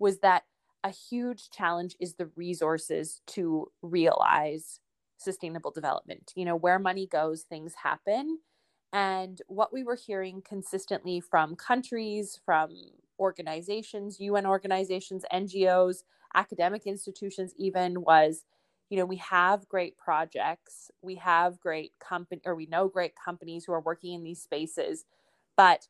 was 0.00 0.18
that 0.18 0.44
a 0.82 0.90
huge 0.90 1.50
challenge 1.50 1.94
is 2.00 2.14
the 2.14 2.30
resources 2.34 3.20
to 3.28 3.70
realize 3.82 4.80
sustainable 5.18 5.70
development. 5.70 6.32
You 6.34 6.46
know, 6.46 6.56
where 6.56 6.78
money 6.78 7.06
goes, 7.06 7.42
things 7.42 7.74
happen. 7.82 8.38
And 8.92 9.40
what 9.46 9.72
we 9.72 9.84
were 9.84 9.94
hearing 9.94 10.42
consistently 10.42 11.20
from 11.20 11.54
countries, 11.54 12.40
from 12.44 12.70
organizations, 13.20 14.18
UN 14.18 14.46
organizations, 14.46 15.24
NGOs, 15.32 16.02
academic 16.34 16.86
institutions, 16.86 17.52
even 17.56 18.00
was, 18.02 18.44
you 18.88 18.98
know, 18.98 19.04
we 19.04 19.16
have 19.16 19.68
great 19.68 19.96
projects, 19.98 20.90
we 21.02 21.16
have 21.16 21.60
great 21.60 21.92
company, 22.00 22.40
or 22.44 22.56
we 22.56 22.66
know 22.66 22.88
great 22.88 23.12
companies 23.14 23.64
who 23.64 23.72
are 23.72 23.80
working 23.80 24.14
in 24.14 24.24
these 24.24 24.42
spaces, 24.42 25.04
but 25.56 25.86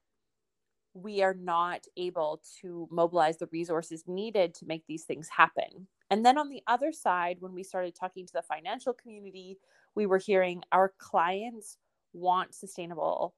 we 0.95 1.23
are 1.23 1.35
not 1.35 1.85
able 1.97 2.43
to 2.61 2.89
mobilize 2.91 3.39
the 3.39 3.49
resources 3.53 4.05
needed 4.07 4.55
to 4.55 4.67
make 4.67 4.85
these 4.87 5.05
things 5.05 5.29
happen. 5.29 5.87
And 6.11 6.27
then 6.27 6.37
on 6.37 6.49
the 6.49 6.63
other 6.67 6.93
side, 6.93 7.37
when 7.41 7.55
we 7.55 7.63
started 7.63 7.95
talking 7.95 8.27
to 8.27 8.33
the 8.33 8.43
financial 8.43 8.93
community, 8.93 9.59
we 9.95 10.07
were 10.07 10.19
hearing 10.19 10.63
our 10.73 10.93
clients 10.99 11.79
want 12.13 12.55
sustainable 12.55 13.35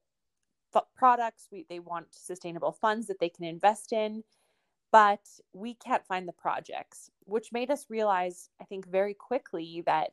products, 0.97 1.49
we, 1.53 1.67
they 1.69 1.81
want 1.81 2.07
sustainable 2.11 2.73
funds 2.73 3.07
that 3.07 3.21
they 3.21 3.29
can 3.29 3.45
invest 3.45 3.93
in, 3.93 4.25
but 4.91 5.21
we 5.53 5.75
can't 5.75 6.07
find 6.07 6.27
the 6.27 6.33
projects, 6.33 7.11
which 7.25 7.53
made 7.53 7.71
us 7.71 7.87
realize, 7.91 8.49
I 8.61 8.65
think, 8.65 8.89
very 8.89 9.15
quickly 9.15 9.83
that 9.87 10.13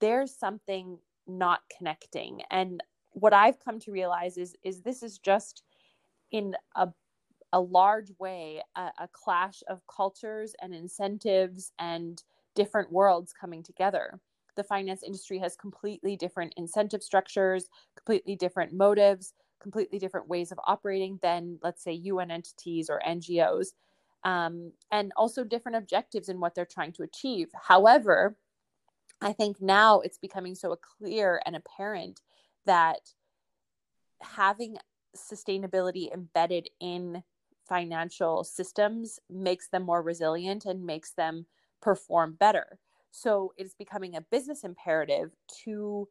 there's 0.00 0.34
something 0.34 0.98
not 1.26 1.60
connecting. 1.76 2.42
And 2.50 2.82
what 3.12 3.32
I've 3.32 3.60
come 3.60 3.78
to 3.80 3.92
realize 3.92 4.36
is, 4.36 4.56
is 4.62 4.82
this 4.82 5.02
is 5.02 5.18
just 5.18 5.62
in 6.30 6.54
a 6.74 6.88
a 7.52 7.60
large 7.60 8.10
way 8.18 8.60
a, 8.76 8.90
a, 8.98 9.08
clash 9.12 9.62
of 9.68 9.80
cultures 9.86 10.54
and 10.60 10.74
incentives 10.74 11.72
and 11.78 12.22
different 12.54 12.90
worlds 12.90 13.32
coming 13.32 13.62
together. 13.62 14.18
The 14.56 14.64
finance 14.64 15.02
industry 15.02 15.38
has 15.38 15.54
completely 15.54 16.16
different 16.16 16.54
incentive 16.56 17.02
structures, 17.02 17.68
completely 17.96 18.34
different 18.36 18.72
motives, 18.72 19.32
completely 19.60 19.98
different 19.98 20.28
ways 20.28 20.50
of 20.50 20.58
operating 20.66 21.18
than, 21.22 21.58
let's 21.62 21.84
say, 21.84 21.92
UN 21.92 22.30
entities 22.30 22.90
or 22.90 23.00
NGOs, 23.06 23.68
um, 24.24 24.72
and 24.90 25.12
also 25.16 25.44
different 25.44 25.76
objectives 25.76 26.28
in 26.28 26.40
what 26.40 26.54
they're 26.54 26.66
trying 26.66 26.92
to 26.92 27.04
achieve. 27.04 27.48
However, 27.54 28.36
I 29.20 29.32
think 29.32 29.60
now 29.60 30.00
it's 30.00 30.18
becoming 30.18 30.54
so 30.54 30.76
clear 30.76 31.40
and 31.46 31.56
apparent 31.56 32.20
that 32.66 33.00
having 34.20 34.76
sustainability 35.20 36.12
embedded 36.12 36.68
in 36.80 37.22
financial 37.68 38.44
systems 38.44 39.18
makes 39.28 39.68
them 39.68 39.82
more 39.82 40.02
resilient 40.02 40.64
and 40.64 40.84
makes 40.84 41.12
them 41.12 41.46
perform 41.82 42.36
better. 42.38 42.78
So 43.10 43.52
it's 43.56 43.74
becoming 43.74 44.14
a 44.14 44.20
business 44.20 44.62
imperative 44.62 45.30
to 45.64 46.08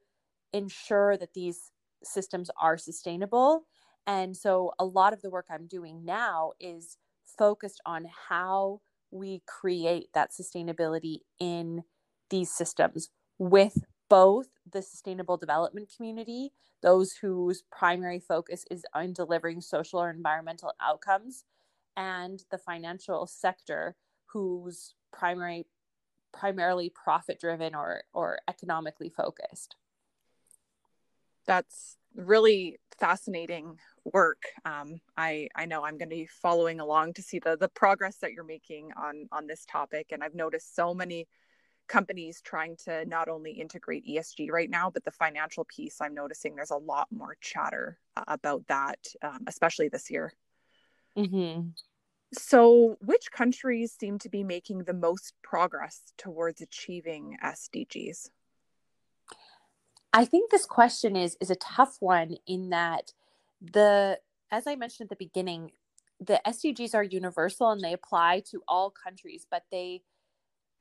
ensure 0.53 1.17
that 1.17 1.33
these 1.33 1.71
systems 2.03 2.49
are 2.61 2.77
sustainable. 2.77 3.65
And 4.07 4.35
so 4.35 4.71
a 4.79 4.85
lot 4.85 5.13
of 5.13 5.21
the 5.21 5.29
work 5.29 5.47
I'm 5.49 5.67
doing 5.67 6.05
now 6.05 6.51
is 6.59 6.97
focused 7.37 7.81
on 7.85 8.07
how 8.29 8.81
we 9.11 9.41
create 9.47 10.09
that 10.13 10.31
sustainability 10.31 11.19
in 11.39 11.83
these 12.29 12.51
systems 12.51 13.09
with 13.37 13.83
both 14.09 14.47
the 14.71 14.81
sustainable 14.81 15.37
development 15.37 15.91
community, 15.95 16.51
those 16.81 17.13
whose 17.13 17.63
primary 17.71 18.19
focus 18.19 18.65
is 18.69 18.85
on 18.93 19.13
delivering 19.13 19.61
social 19.61 19.99
or 19.99 20.09
environmental 20.09 20.73
outcomes, 20.79 21.45
and 21.97 22.43
the 22.51 22.57
financial 22.57 23.25
sector, 23.25 23.95
whose 24.27 24.95
primary 25.11 25.65
primarily 26.33 26.89
profit 26.89 27.39
driven 27.39 27.73
or 27.73 28.03
or 28.13 28.39
economically 28.47 29.09
focused. 29.09 29.75
That's 31.47 31.97
really 32.15 32.77
fascinating 32.99 33.77
work. 34.03 34.43
Um, 34.65 34.99
I 35.17 35.49
I 35.55 35.65
know 35.65 35.83
I'm 35.83 35.97
going 35.97 36.09
to 36.09 36.15
be 36.15 36.27
following 36.41 36.79
along 36.79 37.13
to 37.13 37.21
see 37.21 37.39
the 37.39 37.57
the 37.57 37.69
progress 37.69 38.17
that 38.17 38.33
you're 38.33 38.43
making 38.43 38.91
on 38.97 39.27
on 39.31 39.47
this 39.47 39.65
topic, 39.65 40.07
and 40.11 40.23
I've 40.23 40.35
noticed 40.35 40.75
so 40.75 40.93
many 40.93 41.27
companies 41.87 42.41
trying 42.41 42.75
to 42.85 43.05
not 43.05 43.29
only 43.29 43.51
integrate 43.51 44.07
ESG 44.07 44.51
right 44.51 44.69
now, 44.69 44.89
but 44.89 45.03
the 45.03 45.11
financial 45.11 45.65
piece. 45.65 46.01
I'm 46.01 46.13
noticing 46.13 46.55
there's 46.55 46.71
a 46.71 46.77
lot 46.77 47.07
more 47.11 47.37
chatter 47.41 47.99
uh, 48.17 48.23
about 48.27 48.67
that, 48.67 48.99
um, 49.21 49.43
especially 49.47 49.89
this 49.89 50.09
year. 50.09 50.33
Mm-hmm. 51.17 51.69
So, 52.33 52.97
which 53.01 53.31
countries 53.31 53.93
seem 53.97 54.19
to 54.19 54.29
be 54.29 54.43
making 54.43 54.79
the 54.79 54.93
most 54.93 55.33
progress 55.41 56.01
towards 56.17 56.61
achieving 56.61 57.37
SDGs? 57.43 58.29
I 60.11 60.25
think 60.25 60.49
this 60.49 60.65
question 60.65 61.15
is 61.15 61.37
is 61.39 61.49
a 61.49 61.55
tough 61.55 61.97
one 61.99 62.37
in 62.47 62.69
that 62.69 63.13
the 63.61 64.19
as 64.51 64.67
I 64.67 64.75
mentioned 64.75 65.07
at 65.07 65.17
the 65.17 65.25
beginning, 65.25 65.71
the 66.19 66.41
SDGs 66.45 66.95
are 66.95 67.03
universal 67.03 67.71
and 67.71 67.81
they 67.81 67.93
apply 67.93 68.43
to 68.51 68.61
all 68.67 68.89
countries, 68.89 69.45
but 69.49 69.63
they 69.71 70.01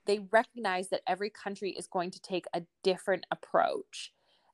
they 0.06 0.20
recognize 0.30 0.88
that 0.88 1.02
every 1.06 1.30
country 1.30 1.70
is 1.70 1.86
going 1.86 2.10
to 2.10 2.20
take 2.20 2.46
a 2.54 2.62
different 2.82 3.26
approach. 3.30 4.12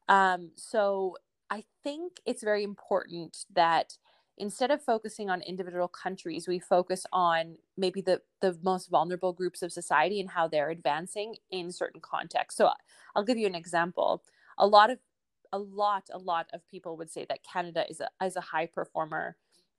Um, 0.08 0.50
so 0.56 1.16
I 1.50 1.64
think 1.82 2.20
it's 2.26 2.42
very 2.42 2.64
important 2.64 3.44
that 3.54 3.96
instead 4.38 4.70
of 4.70 4.82
focusing 4.82 5.28
on 5.28 5.42
individual 5.42 5.88
countries, 5.88 6.48
we 6.48 6.58
focus 6.58 7.04
on 7.12 7.56
maybe 7.76 8.00
the 8.00 8.22
the 8.40 8.58
most 8.62 8.88
vulnerable 8.88 9.32
groups 9.32 9.62
of 9.62 9.72
society 9.72 10.20
and 10.20 10.30
how 10.30 10.48
they're 10.48 10.70
advancing 10.70 11.36
in 11.50 11.70
certain 11.72 12.00
contexts. 12.00 12.56
So 12.56 12.70
I'll 13.14 13.24
give 13.24 13.38
you 13.38 13.46
an 13.46 13.54
example. 13.54 14.22
A 14.58 14.66
lot 14.66 14.90
of 14.90 14.98
a 15.52 15.58
lot 15.58 16.08
a 16.12 16.18
lot 16.18 16.46
of 16.52 16.66
people 16.68 16.96
would 16.96 17.10
say 17.10 17.26
that 17.28 17.44
Canada 17.44 17.84
is 17.88 18.00
a 18.00 18.08
is 18.24 18.36
a 18.36 18.40
high 18.40 18.66
performer 18.66 19.36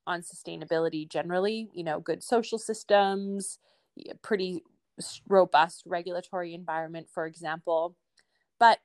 on 0.08 0.22
sustainability 0.22 1.08
generally, 1.08 1.70
you 1.74 1.84
know, 1.84 2.00
good 2.00 2.24
social 2.24 2.58
systems, 2.58 3.60
pretty 4.22 4.64
robust 5.28 5.84
regulatory 5.86 6.54
environment 6.54 7.08
for 7.14 7.26
example. 7.26 7.96
But 8.60 8.80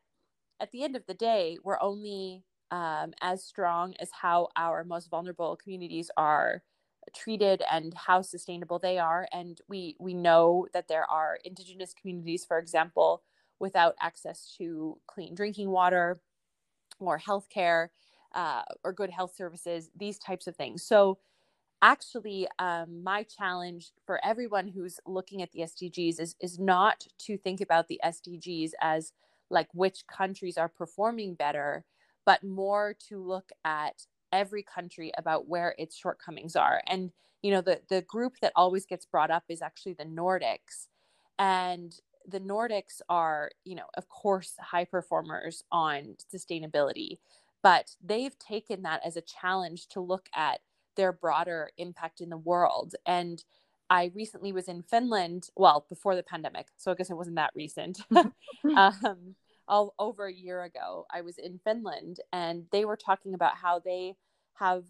at 0.61 0.71
the 0.73 0.85
end 0.85 0.97
of 0.97 1.07
the 1.07 1.15
day, 1.15 1.59
we're 1.63 1.81
only 1.81 2.45
um, 2.71 3.15
as 3.21 3.45
strong 3.45 3.95
as 4.01 4.11
how 4.23 4.49
our 4.57 4.85
most 4.85 5.11
vulnerable 5.11 5.57
communities 5.57 6.11
are 6.17 6.63
treated 7.15 7.63
and 7.71 7.95
how 7.95 8.21
sustainable 8.23 8.81
they 8.81 8.99
are 8.99 9.29
and 9.33 9.61
we 9.69 9.97
we 10.01 10.13
know 10.13 10.67
that 10.73 10.89
there 10.89 11.09
are 11.09 11.39
indigenous 11.45 11.95
communities 11.95 12.45
for 12.45 12.59
example 12.59 13.23
without 13.61 13.95
access 14.01 14.53
to 14.59 14.99
clean 15.07 15.33
drinking 15.35 15.71
water 15.71 16.21
or 16.99 17.19
healthcare 17.19 17.89
uh, 18.35 18.63
or 18.85 18.93
good 18.93 19.11
health 19.11 19.35
services, 19.35 19.91
these 19.97 20.19
types 20.19 20.47
of 20.47 20.57
things. 20.57 20.83
So, 20.83 21.19
actually, 21.83 22.49
um, 22.59 23.03
my 23.03 23.23
challenge 23.23 23.93
for 24.05 24.25
everyone 24.25 24.69
who's 24.69 24.99
looking 25.07 25.43
at 25.43 25.53
the 25.53 25.61
SDGs 25.61 26.21
is 26.21 26.37
is 26.41 26.59
not 26.59 27.07
to 27.21 27.37
think 27.37 27.61
about 27.61 27.89
the 27.89 28.01
SDGs 28.05 28.73
as 28.81 29.13
like 29.51 29.69
which 29.73 30.07
countries 30.07 30.59
are 30.59 30.69
performing 30.69 31.35
better, 31.35 31.85
but 32.25 32.43
more 32.43 32.95
to 33.09 33.23
look 33.23 33.51
at 33.65 34.07
every 34.33 34.63
country 34.63 35.13
about 35.17 35.49
where 35.49 35.75
its 35.79 35.97
shortcomings 35.97 36.57
are. 36.57 36.83
And 36.87 37.13
you 37.43 37.53
know, 37.53 37.61
the 37.61 37.81
the 37.89 38.03
group 38.03 38.35
that 38.43 38.53
always 38.57 38.87
gets 38.87 39.07
brought 39.07 39.31
up 39.31 39.45
is 39.49 39.63
actually 39.63 39.95
the 39.95 40.05
Nordics, 40.05 40.89
and 41.39 41.95
the 42.29 42.41
Nordics 42.41 43.01
are, 43.09 43.51
you 43.65 43.77
know, 43.77 43.87
of 43.97 44.09
course, 44.09 44.55
high 44.59 44.85
performers 44.85 45.63
on 45.71 46.17
sustainability, 46.35 47.19
but 47.63 47.95
they've 48.03 48.37
taken 48.39 48.83
that 48.83 49.01
as 49.05 49.17
a 49.17 49.21
challenge 49.21 49.87
to 49.89 50.01
look 50.01 50.29
at 50.35 50.61
their 50.97 51.13
broader 51.13 51.71
impact 51.79 52.21
in 52.21 52.31
the 52.31 52.37
world. 52.37 52.95
And 53.07 53.43
I 53.89 54.11
recently 54.15 54.53
was 54.53 54.69
in 54.69 54.83
Finland, 54.83 55.49
well, 55.57 55.87
before 55.89 56.17
the 56.17 56.23
pandemic, 56.23 56.69
so 56.77 56.91
I 56.91 56.95
guess 56.95 57.11
it 57.11 57.17
wasn't 57.17 57.37
that 57.37 57.53
recent. 57.55 58.01
um, 58.77 59.37
all 59.69 59.95
over 59.99 60.27
a 60.27 60.33
year 60.33 60.63
ago, 60.65 61.07
I 61.13 61.23
was 61.23 61.39
in 61.39 61.61
Finland, 61.65 62.21
and 62.33 62.65
they 62.73 62.85
were 62.85 62.97
talking 62.97 63.35
about 63.35 63.57
how 63.57 63.79
they 63.79 64.15
have 64.55 64.85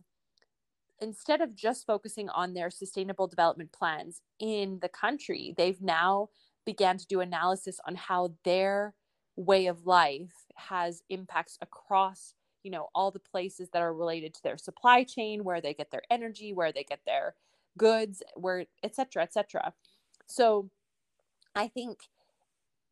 instead 1.00 1.40
of 1.40 1.54
just 1.54 1.86
focusing 1.86 2.28
on 2.30 2.54
their 2.54 2.70
sustainable 2.70 3.26
development 3.26 3.72
plans 3.72 4.22
in 4.38 4.78
the 4.80 4.88
country, 4.88 5.54
they've 5.56 5.80
now 5.82 6.28
began 6.64 6.96
to 6.98 7.06
do 7.06 7.20
analysis 7.20 7.78
on 7.86 7.94
how 7.94 8.32
their 8.44 8.94
way 9.36 9.66
of 9.66 9.86
life 9.86 10.32
has 10.54 11.02
impacts 11.10 11.58
across 11.60 12.34
you 12.66 12.72
know 12.72 12.88
all 12.94 13.10
the 13.12 13.20
places 13.20 13.68
that 13.72 13.82
are 13.82 13.94
related 13.94 14.34
to 14.34 14.42
their 14.42 14.58
supply 14.58 15.04
chain 15.04 15.44
where 15.44 15.60
they 15.60 15.72
get 15.72 15.90
their 15.92 16.02
energy 16.10 16.52
where 16.52 16.72
they 16.72 16.84
get 16.84 17.00
their 17.06 17.34
goods 17.78 18.22
where 18.34 18.66
etc 18.82 19.22
etc 19.22 19.72
so 20.26 20.68
i 21.54 21.68
think 21.68 22.00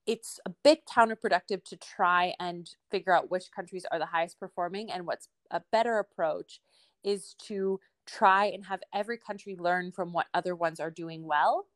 it's 0.07 0.39
a 0.47 0.51
bit 0.63 0.83
counterproductive 0.87 1.65
to 1.65 1.77
try 1.77 2.35
and 2.39 2.71
figure 2.91 3.13
out 3.13 3.31
which 3.31 3.51
countries 3.51 3.87
are 3.91 3.99
the 3.99 4.07
highest 4.07 4.39
performing 4.39 4.93
and 4.93 5.07
what's 5.07 5.29
a 5.51 5.63
better 5.73 5.99
approach 5.99 6.61
is 7.03 7.35
to 7.47 7.81
try 8.07 8.47
and 8.47 8.65
have 8.67 8.81
every 8.93 9.19
country 9.19 9.57
learn 9.59 9.93
from 9.93 10.13
what 10.13 10.27
other 10.35 10.55
ones 10.55 10.81
are 10.81 10.91
doing 10.91 11.25
well. 11.25 11.67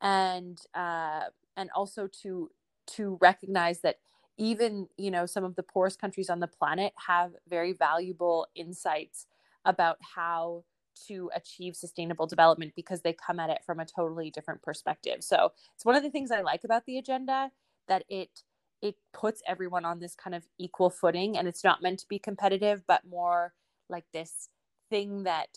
And 0.00 0.58
uh, 0.74 1.24
and 1.56 1.70
also 1.74 2.08
to 2.22 2.50
to 2.86 3.18
recognize 3.20 3.80
that 3.80 3.96
even 4.36 4.88
you 4.96 5.10
know 5.10 5.26
some 5.26 5.44
of 5.44 5.56
the 5.56 5.62
poorest 5.62 6.00
countries 6.00 6.30
on 6.30 6.40
the 6.40 6.46
planet 6.46 6.92
have 7.06 7.32
very 7.48 7.72
valuable 7.72 8.46
insights 8.54 9.26
about 9.64 9.96
how 10.14 10.64
to 11.06 11.30
achieve 11.34 11.74
sustainable 11.74 12.26
development 12.26 12.72
because 12.76 13.02
they 13.02 13.12
come 13.12 13.40
at 13.40 13.50
it 13.50 13.58
from 13.64 13.80
a 13.80 13.86
totally 13.86 14.30
different 14.30 14.62
perspective 14.62 15.22
so 15.22 15.52
it's 15.74 15.84
one 15.84 15.96
of 15.96 16.02
the 16.02 16.10
things 16.10 16.30
i 16.30 16.40
like 16.40 16.64
about 16.64 16.84
the 16.86 16.98
agenda 16.98 17.50
that 17.88 18.04
it 18.08 18.42
it 18.82 18.96
puts 19.12 19.42
everyone 19.46 19.84
on 19.84 19.98
this 19.98 20.14
kind 20.14 20.34
of 20.34 20.44
equal 20.58 20.90
footing 20.90 21.36
and 21.36 21.48
it's 21.48 21.64
not 21.64 21.82
meant 21.82 21.98
to 21.98 22.08
be 22.08 22.18
competitive 22.18 22.82
but 22.86 23.04
more 23.06 23.54
like 23.88 24.04
this 24.12 24.48
thing 24.90 25.24
that 25.24 25.48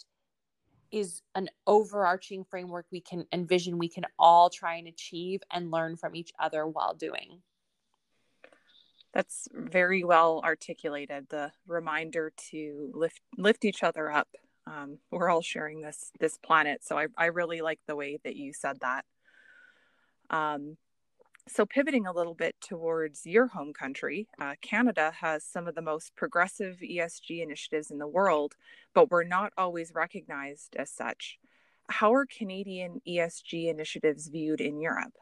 is 0.91 1.21
an 1.35 1.49
overarching 1.65 2.43
framework 2.43 2.85
we 2.91 3.01
can 3.01 3.25
envision 3.33 3.77
we 3.77 3.89
can 3.89 4.05
all 4.17 4.49
try 4.49 4.75
and 4.75 4.87
achieve 4.87 5.41
and 5.51 5.71
learn 5.71 5.97
from 5.97 6.15
each 6.15 6.31
other 6.39 6.65
while 6.65 6.93
doing. 6.93 7.41
That's 9.17 9.47
very 9.51 10.03
well 10.03 10.41
articulated. 10.45 11.29
The 11.29 11.51
reminder 11.65 12.31
to 12.51 12.91
lift 12.93 13.19
lift 13.35 13.65
each 13.65 13.81
other 13.81 14.11
up. 14.11 14.27
Um, 14.67 14.99
we're 15.09 15.31
all 15.31 15.41
sharing 15.41 15.81
this 15.81 16.11
this 16.19 16.37
planet, 16.37 16.83
so 16.83 16.99
I, 16.99 17.07
I 17.17 17.25
really 17.25 17.61
like 17.61 17.79
the 17.87 17.95
way 17.95 18.19
that 18.23 18.35
you 18.35 18.53
said 18.53 18.77
that. 18.81 19.05
Um, 20.29 20.77
so, 21.47 21.65
pivoting 21.65 22.05
a 22.05 22.13
little 22.13 22.35
bit 22.35 22.57
towards 22.61 23.25
your 23.25 23.47
home 23.47 23.73
country, 23.73 24.27
uh, 24.39 24.53
Canada 24.61 25.11
has 25.19 25.43
some 25.43 25.67
of 25.67 25.73
the 25.73 25.81
most 25.81 26.15
progressive 26.15 26.77
ESG 26.83 27.41
initiatives 27.41 27.89
in 27.89 27.97
the 27.97 28.07
world, 28.07 28.53
but 28.93 29.09
we're 29.09 29.23
not 29.23 29.51
always 29.57 29.95
recognized 29.95 30.75
as 30.75 30.91
such. 30.91 31.39
How 31.89 32.13
are 32.13 32.27
Canadian 32.27 33.01
ESG 33.07 33.67
initiatives 33.67 34.27
viewed 34.27 34.61
in 34.61 34.79
Europe? 34.79 35.15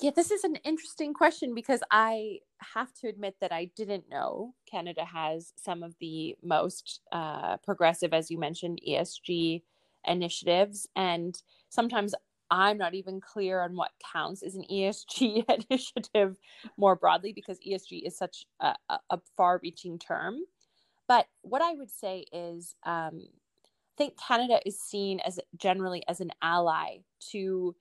Yeah, 0.00 0.12
this 0.16 0.30
is 0.30 0.44
an 0.44 0.56
interesting 0.64 1.12
question 1.12 1.54
because 1.54 1.82
I 1.90 2.38
have 2.74 2.92
to 3.02 3.08
admit 3.08 3.36
that 3.42 3.52
I 3.52 3.70
didn't 3.76 4.08
know 4.08 4.54
Canada 4.70 5.04
has 5.04 5.52
some 5.56 5.82
of 5.82 5.94
the 6.00 6.36
most 6.42 7.00
uh, 7.12 7.58
progressive, 7.58 8.14
as 8.14 8.30
you 8.30 8.38
mentioned, 8.38 8.80
ESG 8.88 9.62
initiatives. 10.06 10.88
And 10.96 11.36
sometimes 11.68 12.14
I'm 12.50 12.78
not 12.78 12.94
even 12.94 13.20
clear 13.20 13.60
on 13.60 13.76
what 13.76 13.90
counts 14.10 14.42
as 14.42 14.54
an 14.54 14.64
ESG 14.72 15.44
initiative 15.70 16.38
more 16.78 16.96
broadly 16.96 17.34
because 17.34 17.58
ESG 17.60 18.06
is 18.06 18.16
such 18.16 18.46
a, 18.60 18.74
a 19.10 19.18
far 19.36 19.60
reaching 19.62 19.98
term. 19.98 20.38
But 21.08 21.26
what 21.42 21.60
I 21.60 21.74
would 21.74 21.90
say 21.90 22.24
is, 22.32 22.74
um, 22.86 23.20
I 23.22 23.96
think 23.98 24.14
Canada 24.18 24.60
is 24.64 24.80
seen 24.80 25.20
as 25.20 25.38
generally 25.58 26.02
as 26.08 26.20
an 26.20 26.30
ally 26.40 27.00
to 27.32 27.76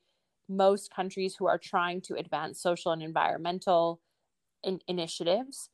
most 0.50 0.94
countries 0.94 1.36
who 1.36 1.48
are 1.48 1.58
trying 1.58 2.02
to 2.02 2.16
advance 2.16 2.62
social 2.62 2.92
and 2.92 3.02
environmental 3.02 4.02
in- 4.64 4.82
initiatives. 4.88 5.70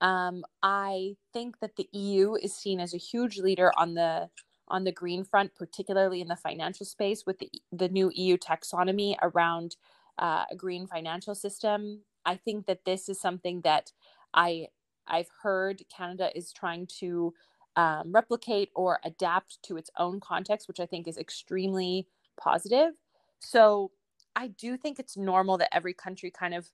Um, 0.00 0.44
I 0.62 1.16
think 1.32 1.60
that 1.60 1.76
the 1.76 1.88
EU 1.92 2.34
is 2.34 2.54
seen 2.56 2.80
as 2.80 2.94
a 2.94 2.98
huge 2.98 3.38
leader 3.38 3.72
on 3.76 3.94
the 3.94 4.30
on 4.68 4.84
the 4.84 4.92
green 4.92 5.24
front, 5.24 5.54
particularly 5.54 6.20
in 6.20 6.28
the 6.28 6.36
financial 6.36 6.86
space 6.86 7.24
with 7.26 7.38
the, 7.40 7.50
the 7.72 7.88
new 7.88 8.10
EU 8.14 8.38
taxonomy 8.38 9.16
around 9.20 9.76
uh, 10.18 10.44
a 10.50 10.56
green 10.56 10.86
financial 10.86 11.34
system. 11.34 12.00
I 12.24 12.36
think 12.36 12.66
that 12.66 12.84
this 12.86 13.08
is 13.08 13.20
something 13.20 13.60
that 13.62 13.92
I 14.32 14.68
I've 15.06 15.30
heard 15.42 15.82
Canada 15.94 16.30
is 16.34 16.52
trying 16.52 16.86
to 17.00 17.34
um, 17.76 18.12
replicate 18.12 18.70
or 18.74 19.00
adapt 19.04 19.62
to 19.64 19.76
its 19.76 19.90
own 19.98 20.20
context, 20.20 20.68
which 20.68 20.80
I 20.80 20.86
think 20.86 21.08
is 21.08 21.18
extremely 21.18 22.06
positive. 22.40 22.92
So 23.40 23.90
I 24.34 24.48
do 24.48 24.76
think 24.76 24.98
it's 24.98 25.16
normal 25.16 25.58
that 25.58 25.74
every 25.74 25.94
country 25.94 26.30
kind 26.30 26.54
of, 26.54 26.70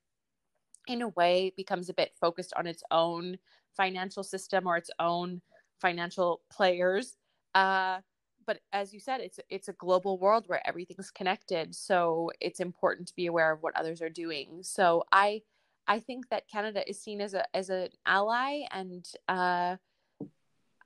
in 0.87 1.03
a 1.03 1.09
way, 1.09 1.53
becomes 1.57 1.89
a 1.89 1.95
bit 1.95 2.13
focused 2.21 2.53
on 2.57 2.67
its 2.67 2.83
own 2.91 3.39
financial 3.77 4.23
system 4.23 4.67
or 4.67 4.77
its 4.77 4.91
own 4.99 5.41
financial 5.81 6.41
players 6.51 7.17
uh, 7.55 8.01
but 8.47 8.61
as 8.73 8.95
you 8.95 9.01
said, 9.01 9.21
it's 9.21 9.39
it's 9.51 9.69
a 9.69 9.75
global 9.75 10.19
world 10.19 10.45
where 10.47 10.67
everything's 10.67 11.11
connected. 11.11 11.75
So 11.75 12.31
it's 12.41 12.61
important 12.61 13.09
to 13.09 13.15
be 13.15 13.27
aware 13.27 13.53
of 13.53 13.63
what 13.63 13.77
others 13.77 14.01
are 14.01 14.09
doing. 14.09 14.63
So 14.63 15.05
I 15.13 15.43
I 15.87 15.99
think 16.01 16.31
that 16.31 16.49
Canada 16.49 16.89
is 16.89 17.01
seen 17.01 17.21
as 17.21 17.35
a 17.35 17.45
as 17.55 17.69
an 17.69 17.91
ally 18.07 18.63
and 18.71 19.07
uh, 19.29 19.77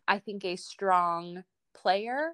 I 0.08 0.18
think 0.18 0.44
a 0.44 0.56
strong 0.56 1.44
player, 1.74 2.32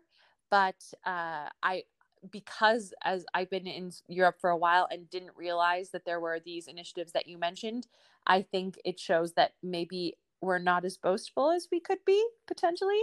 but 0.51 0.83
uh, 1.05 1.49
I 1.63 1.85
because 2.31 2.93
as 3.05 3.25
I've 3.35 3.51
been 3.51 3.67
in 3.67 3.93
Europe 4.09 4.37
for 4.41 4.51
a 4.51 4.57
while 4.57 4.89
and 4.91 5.09
didn't 5.11 5.37
realize 5.37 5.91
that 5.91 6.05
there 6.05 6.21
were 6.21 6.41
these 6.41 6.69
initiatives 6.69 7.13
that 7.13 7.27
you 7.27 7.39
mentioned, 7.39 7.87
I 8.27 8.43
think 8.43 8.79
it 8.85 8.99
shows 8.99 9.33
that 9.35 9.53
maybe 9.63 10.17
we're 10.41 10.59
not 10.59 10.85
as 10.85 10.97
boastful 10.97 11.51
as 11.51 11.69
we 11.71 11.81
could 11.81 12.05
be 12.05 12.25
potentially. 12.47 13.03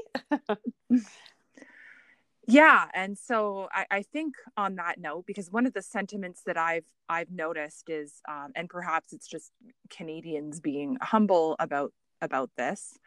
yeah 2.48 2.86
and 2.94 3.18
so 3.18 3.68
I, 3.72 3.86
I, 3.90 4.02
think 4.04 4.36
on 4.56 4.76
that 4.76 5.00
note 5.00 5.26
because 5.26 5.52
one 5.52 5.66
of 5.66 5.74
the 5.74 5.82
sentiments 5.82 6.44
that 6.46 6.58
i've 6.58 6.86
i've 7.10 7.32
noticed 7.32 7.90
is 7.90 8.22
um, 8.30 8.52
and 8.56 8.70
perhaps 8.70 9.14
it's 9.14 9.28
just 9.28 9.52
canadians 9.90 10.60
being 10.60 10.98
humble 11.02 11.56
about 11.60 11.92
about 12.22 12.52
this 12.56 12.98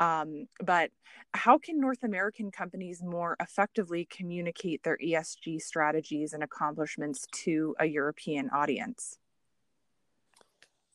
um, 0.00 0.46
but 0.64 0.90
how 1.32 1.58
can 1.58 1.80
north 1.80 2.02
american 2.02 2.50
companies 2.50 3.02
more 3.02 3.36
effectively 3.40 4.06
communicate 4.10 4.82
their 4.82 4.98
esg 4.98 5.60
strategies 5.60 6.32
and 6.32 6.42
accomplishments 6.42 7.26
to 7.32 7.74
a 7.78 7.86
european 7.86 8.50
audience 8.50 9.18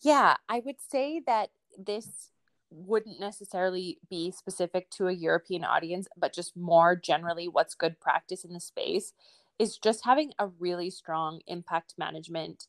yeah 0.01 0.35
i 0.49 0.61
would 0.65 0.81
say 0.91 1.21
that 1.25 1.49
this 1.77 2.31
wouldn't 2.75 3.19
necessarily 3.19 3.99
be 4.09 4.31
specific 4.31 4.89
to 4.91 5.07
a 5.07 5.13
European 5.13 5.63
audience, 5.63 6.07
but 6.17 6.33
just 6.33 6.55
more 6.57 6.95
generally 6.95 7.47
what's 7.47 7.75
good 7.75 7.99
practice 7.99 8.43
in 8.43 8.53
the 8.53 8.59
space 8.59 9.13
is 9.57 9.77
just 9.77 10.03
having 10.03 10.33
a 10.37 10.47
really 10.47 10.89
strong 10.89 11.39
impact 11.47 11.93
management 11.97 12.67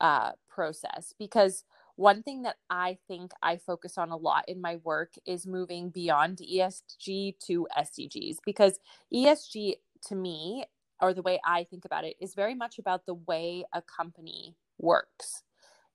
uh, 0.00 0.32
process. 0.48 1.14
Because 1.18 1.64
one 1.98 2.22
thing 2.22 2.42
that 2.42 2.54
I 2.70 2.96
think 3.08 3.32
I 3.42 3.56
focus 3.56 3.98
on 3.98 4.10
a 4.10 4.16
lot 4.16 4.44
in 4.46 4.60
my 4.60 4.76
work 4.76 5.14
is 5.26 5.48
moving 5.48 5.90
beyond 5.90 6.38
ESG 6.38 7.34
to 7.46 7.66
SDGs. 7.76 8.36
Because 8.46 8.78
ESG 9.12 9.74
to 10.06 10.14
me, 10.14 10.64
or 11.00 11.12
the 11.12 11.22
way 11.22 11.40
I 11.44 11.64
think 11.64 11.84
about 11.84 12.04
it, 12.04 12.14
is 12.20 12.36
very 12.36 12.54
much 12.54 12.78
about 12.78 13.04
the 13.04 13.14
way 13.14 13.64
a 13.72 13.82
company 13.82 14.54
works 14.78 15.42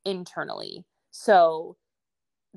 internally. 0.03 0.83
So 1.11 1.77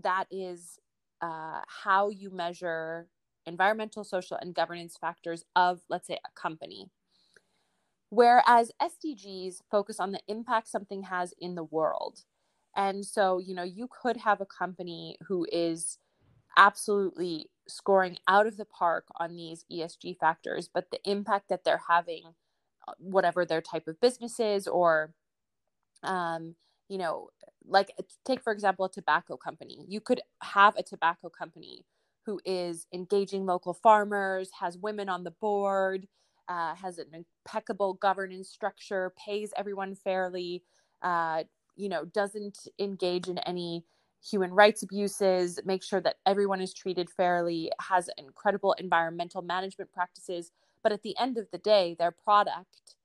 that 0.03 0.25
is 0.29 0.81
uh, 1.23 1.61
how 1.85 2.09
you 2.09 2.31
measure 2.31 3.07
environmental, 3.47 4.03
social, 4.03 4.37
and 4.41 4.57
governance 4.57 4.97
factors 5.01 5.45
of, 5.55 5.83
let's 5.89 6.09
say, 6.09 6.19
a 6.27 6.41
company. 6.41 6.91
Whereas 8.11 8.73
SDGs 8.83 9.59
focus 9.71 10.01
on 10.01 10.11
the 10.11 10.21
impact 10.27 10.67
something 10.67 11.05
has 11.05 11.33
in 11.39 11.55
the 11.55 11.63
world. 11.63 12.25
And 12.77 13.07
so, 13.07 13.39
you 13.39 13.55
know, 13.55 13.63
you 13.65 13.89
could 13.91 14.19
have 14.19 14.41
a 14.41 14.47
company 14.47 15.17
who 15.29 15.47
is 15.53 15.99
absolutely 16.57 17.51
scoring 17.69 18.19
out 18.29 18.47
of 18.47 18.57
the 18.57 18.65
park 18.67 19.07
on 19.19 19.37
these 19.37 19.65
ESG 19.71 20.15
factors, 20.15 20.69
but 20.73 20.91
the 20.91 21.01
impact 21.11 21.49
that 21.51 21.65
they're 21.65 21.83
having, 21.89 22.25
uh, 22.89 22.93
whatever 22.99 23.45
their 23.47 23.63
type 23.63 23.89
of 23.89 24.01
business 24.01 24.41
is, 24.41 24.69
or, 24.69 25.15
um, 26.03 26.55
you 26.89 26.99
know, 26.99 27.29
like 27.67 27.93
take 28.25 28.43
for 28.43 28.53
example 28.53 28.85
a 28.87 28.91
tobacco 28.91 29.37
company. 29.37 29.85
You 29.89 30.01
could 30.01 30.21
have 30.43 30.77
a 30.77 30.83
tobacco 30.83 31.29
company 31.31 31.85
who 32.27 32.41
is 32.45 32.87
engaging 32.93 33.47
local 33.47 33.75
farmers 33.75 34.51
has 34.61 34.79
women 34.79 35.09
on 35.09 35.25
the 35.25 35.33
board 35.33 36.07
uh, 36.49 36.75
has 36.77 36.99
an 36.99 37.07
impeccable 37.47 37.95
governance 37.95 38.49
structure 38.51 39.13
pays 39.25 39.53
everyone 39.57 39.95
fairly 39.97 40.63
uh, 41.03 41.45
you 41.77 41.89
know 41.89 42.05
doesn't 42.05 42.69
engage 42.79 43.29
in 43.29 43.39
any 43.39 43.85
human 44.25 44.53
rights 44.53 44.83
abuses 44.83 45.61
make 45.65 45.83
sure 45.83 46.01
that 46.01 46.17
everyone 46.27 46.61
is 46.61 46.75
treated 46.75 47.09
fairly 47.11 47.71
has 47.81 48.11
incredible 48.19 48.73
environmental 48.79 49.43
management 49.43 49.93
practices 49.93 50.51
but 50.83 50.91
at 50.91 51.03
the 51.03 51.17
end 51.19 51.39
of 51.39 51.47
the 51.53 51.59
day 51.59 51.95
their 51.99 52.11
product 52.11 52.97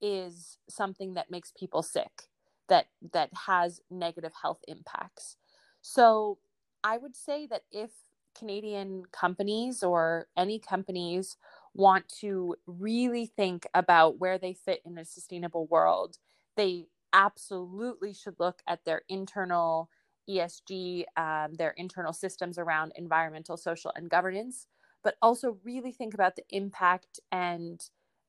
is 0.00 0.58
something 0.68 1.14
that 1.14 1.30
makes 1.30 1.52
people 1.58 1.82
sick 1.82 2.28
that 2.68 2.86
that 3.12 3.30
has 3.46 3.80
negative 3.90 4.32
health 4.40 4.60
impacts. 4.68 5.36
So 5.82 6.38
I 6.82 6.96
would 6.96 7.16
say 7.16 7.46
that 7.48 7.62
if 7.70 7.90
Canadian 8.38 9.04
companies 9.12 9.82
or 9.82 10.28
any 10.36 10.58
companies 10.58 11.36
want 11.74 12.08
to 12.20 12.54
really 12.66 13.26
think 13.26 13.66
about 13.74 14.18
where 14.18 14.38
they 14.38 14.54
fit 14.54 14.80
in 14.86 14.96
a 14.96 15.04
sustainable 15.04 15.66
world, 15.66 16.16
they 16.56 16.86
absolutely 17.12 18.12
should 18.12 18.36
look 18.38 18.60
at 18.66 18.84
their 18.84 19.02
internal 19.08 19.90
ESG, 20.28 21.04
um, 21.16 21.54
their 21.54 21.72
internal 21.76 22.12
systems 22.12 22.58
around 22.58 22.92
environmental, 22.96 23.56
social, 23.56 23.92
and 23.96 24.10
governance, 24.10 24.66
but 25.02 25.16
also 25.22 25.58
really 25.64 25.92
think 25.92 26.14
about 26.14 26.36
the 26.36 26.44
impact 26.50 27.20
and 27.32 27.80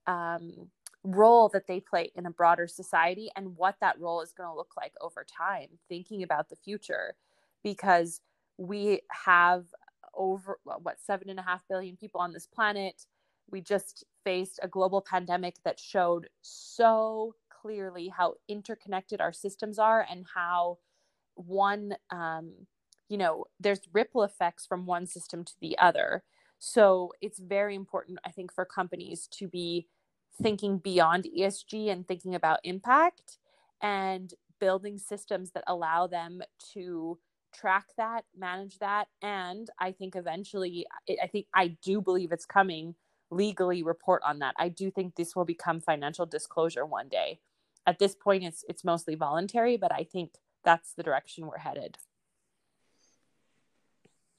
um, 0.08 0.70
role 1.04 1.50
that 1.50 1.68
they 1.68 1.80
play 1.80 2.12
in 2.16 2.26
a 2.26 2.32
broader 2.32 2.68
society 2.68 3.30
and 3.36 3.56
what 3.58 3.76
that 3.82 4.00
role 4.00 4.22
is 4.22 4.34
going 4.34 4.50
to 4.50 4.56
look 4.56 4.72
like 4.78 4.94
over 5.02 5.26
time, 5.26 5.68
thinking 5.90 6.24
about 6.24 6.50
the 6.50 6.56
future, 6.56 7.16
because 7.64 8.22
we 8.58 9.02
have 9.26 9.66
over 10.14 10.60
what 10.64 11.00
seven 11.00 11.30
and 11.30 11.40
a 11.40 11.44
half 11.44 11.62
billion 11.70 11.96
people 11.96 12.22
on 12.22 12.34
this 12.34 12.48
planet. 12.48 13.06
We 13.50 13.62
just 13.62 14.06
faced 14.24 14.60
a 14.64 14.68
global 14.68 15.02
pandemic 15.02 15.56
that 15.66 15.80
showed 15.80 16.28
so 16.42 17.36
clearly 17.62 18.08
how 18.10 18.36
interconnected 18.48 19.22
our 19.22 19.34
systems 19.34 19.78
are 19.78 20.06
and 20.10 20.26
how 20.36 20.78
one, 21.36 21.96
um, 22.10 22.52
you 23.10 23.18
know, 23.18 23.46
there's 23.60 23.82
ripple 23.94 24.24
effects 24.24 24.66
from 24.66 24.86
one 24.86 25.06
system 25.06 25.44
to 25.44 25.54
the 25.62 25.78
other. 25.78 26.24
So 26.60 27.12
it's 27.22 27.40
very 27.40 27.76
important, 27.76 28.20
I 28.26 28.32
think, 28.32 28.54
for 28.54 28.66
companies 28.66 29.28
to 29.34 29.48
be 29.48 29.88
thinking 30.42 30.78
beyond 30.78 31.26
ESG 31.38 31.90
and 31.92 32.08
thinking 32.08 32.36
about 32.36 32.60
impact 32.64 33.38
and 33.82 34.34
building 34.60 34.98
systems 34.98 35.52
that 35.52 35.64
allow 35.68 36.08
them 36.08 36.42
to 36.74 37.18
track 37.54 37.88
that, 37.98 38.24
manage 38.38 38.80
that, 38.80 39.08
and 39.22 39.70
I 39.80 39.92
think 39.92 40.16
eventually, 40.16 40.86
I 41.22 41.28
think 41.28 41.48
I 41.54 41.78
do 41.82 42.00
believe 42.00 42.32
it's 42.32 42.46
coming 42.46 42.96
legally 43.30 43.82
report 43.82 44.22
on 44.26 44.40
that. 44.40 44.54
I 44.58 44.70
do 44.70 44.92
think 44.92 45.16
this 45.16 45.36
will 45.36 45.46
become 45.46 45.80
financial 45.80 46.26
disclosure 46.26 46.86
one 46.86 47.10
day. 47.10 47.40
At 47.86 48.00
this 48.00 48.16
point, 48.16 48.44
it's 48.44 48.64
it's 48.68 48.84
mostly 48.84 49.16
voluntary, 49.16 49.78
but 49.78 49.92
I 49.92 50.04
think 50.04 50.32
that's 50.64 50.94
the 50.94 51.04
direction 51.04 51.48
we're 51.48 51.58
headed. 51.58 51.98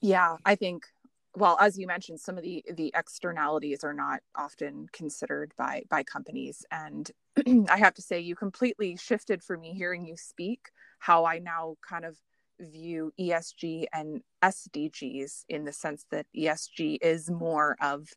Yeah, 0.00 0.36
I 0.44 0.54
think 0.54 0.86
well 1.34 1.56
as 1.60 1.78
you 1.78 1.86
mentioned 1.86 2.20
some 2.20 2.36
of 2.36 2.44
the 2.44 2.64
the 2.74 2.92
externalities 2.94 3.84
are 3.84 3.94
not 3.94 4.20
often 4.34 4.86
considered 4.92 5.52
by 5.56 5.82
by 5.88 6.02
companies 6.02 6.64
and 6.70 7.10
i 7.68 7.76
have 7.76 7.94
to 7.94 8.02
say 8.02 8.20
you 8.20 8.34
completely 8.34 8.96
shifted 8.96 9.42
for 9.42 9.56
me 9.56 9.72
hearing 9.72 10.04
you 10.04 10.16
speak 10.16 10.70
how 10.98 11.24
i 11.24 11.38
now 11.38 11.76
kind 11.86 12.04
of 12.04 12.16
view 12.60 13.12
esg 13.18 13.84
and 13.92 14.22
sdgs 14.42 15.44
in 15.48 15.64
the 15.64 15.72
sense 15.72 16.06
that 16.10 16.26
esg 16.36 16.98
is 17.00 17.30
more 17.30 17.76
of 17.80 18.08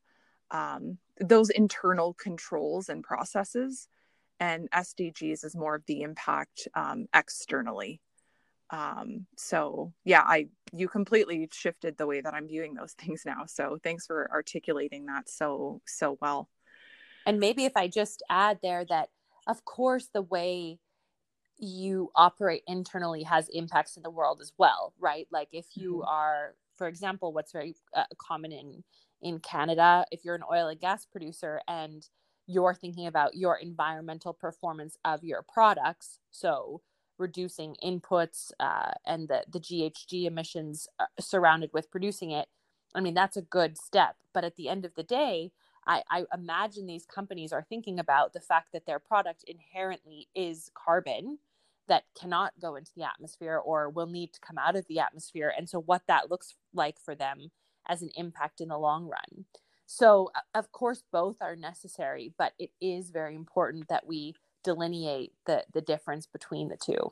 um, 0.52 1.00
those 1.20 1.50
internal 1.50 2.14
controls 2.14 2.90
and 2.90 3.04
processes 3.04 3.88
and 4.40 4.70
sdgs 4.72 5.44
is 5.44 5.56
more 5.56 5.76
of 5.76 5.86
the 5.88 6.02
impact 6.02 6.68
um, 6.76 7.08
externally. 7.14 8.02
Um 8.72 9.28
so 9.38 9.94
yeah 10.04 10.24
i 10.26 10.48
you 10.74 10.88
completely 10.88 11.48
shifted 11.54 11.98
the 11.98 12.08
way 12.08 12.22
that 12.22 12.34
i'm 12.34 12.48
viewing 12.48 12.74
those 12.74 12.94
things 13.00 13.24
now. 13.26 13.46
So 13.46 13.78
thanks 13.84 14.08
for 14.08 14.30
articulating 14.32 15.06
that 15.06 15.30
so 15.30 15.82
so 15.86 16.18
well. 16.22 16.50
And 17.26 17.40
maybe 17.40 17.66
if 17.66 17.74
i 17.76 17.88
just 17.88 18.24
add 18.30 18.60
there 18.64 18.84
that 18.86 19.10
of 19.48 19.64
course 19.66 20.10
the 20.14 20.24
way 20.24 20.80
you 21.58 22.12
operate 22.16 22.64
internally 22.68 23.24
has 23.24 23.48
impacts 23.50 23.96
in 23.98 24.04
the 24.04 24.10
world 24.10 24.40
as 24.42 24.52
well 24.58 24.94
right? 25.00 25.28
Like 25.32 25.50
if 25.52 25.68
you 25.76 25.98
mm-hmm. 25.98 26.10
are 26.10 26.56
for 26.76 26.88
example 26.88 27.34
what's 27.34 27.52
very 27.52 27.76
uh, 27.96 28.04
common 28.18 28.52
in 28.52 28.84
in 29.22 29.40
canada 29.40 30.06
if 30.12 30.26
you're 30.26 30.36
an 30.36 30.44
oil 30.52 30.68
and 30.68 30.80
gas 30.80 31.06
producer 31.06 31.62
and 31.68 32.10
you're 32.48 32.74
thinking 32.74 33.08
about 33.08 33.36
your 33.36 33.56
environmental 33.56 34.34
performance 34.34 34.98
of 35.04 35.24
your 35.24 35.42
products 35.42 36.20
so 36.32 36.82
reducing 37.18 37.76
inputs 37.84 38.52
uh, 38.60 38.92
and 39.06 39.28
the, 39.28 39.44
the 39.52 39.60
GHG 39.60 40.26
emissions 40.26 40.88
uh, 41.00 41.06
surrounded 41.20 41.72
with 41.74 41.92
producing 41.92 42.32
it, 42.32 42.48
I 42.94 43.02
mean, 43.02 43.14
that's 43.14 43.38
a 43.38 43.42
good 43.42 43.78
step. 43.78 44.16
But 44.34 44.44
at 44.44 44.56
the 44.56 44.70
end 44.70 44.86
of 44.86 44.96
the 44.96 45.04
day, 45.04 45.52
I, 45.88 46.04
I 46.10 46.26
imagine 46.34 46.88
these 46.88 47.06
companies 47.06 47.52
are 47.54 47.66
thinking 47.68 48.00
about 48.00 48.34
the 48.34 48.40
fact 48.40 48.70
that 48.74 48.86
their 48.86 49.00
product 49.00 49.44
inherently 49.48 50.28
is 50.36 50.72
carbon 50.74 51.40
that 51.88 52.04
cannot 52.20 52.54
go 52.60 52.76
into 52.76 52.92
the 52.96 53.04
atmosphere 53.04 53.58
or 53.58 53.90
will 53.90 54.08
need 54.08 54.34
to 54.34 54.40
come 54.40 54.58
out 54.58 54.76
of 54.76 54.88
the 54.88 55.00
atmosphere. 55.00 55.54
And 55.56 55.70
so, 55.70 55.80
what 55.80 56.02
that 56.08 56.32
looks 56.32 56.56
like 56.74 57.00
for 57.00 57.14
them 57.14 57.52
as 57.88 58.02
an 58.02 58.10
impact 58.16 58.60
in 58.62 58.70
the 58.70 58.78
long 58.78 59.06
run. 59.08 59.46
So, 59.86 60.32
of 60.54 60.72
course, 60.72 61.04
both 61.12 61.38
are 61.42 61.56
necessary, 61.56 62.34
but 62.38 62.54
it 62.58 62.72
is 62.82 63.12
very 63.12 63.36
important 63.36 63.88
that 63.90 64.08
we 64.08 64.36
delineate 64.64 65.32
the 65.46 65.64
the 65.74 65.82
difference 65.82 66.26
between 66.26 66.70
the 66.70 66.78
2 66.78 67.12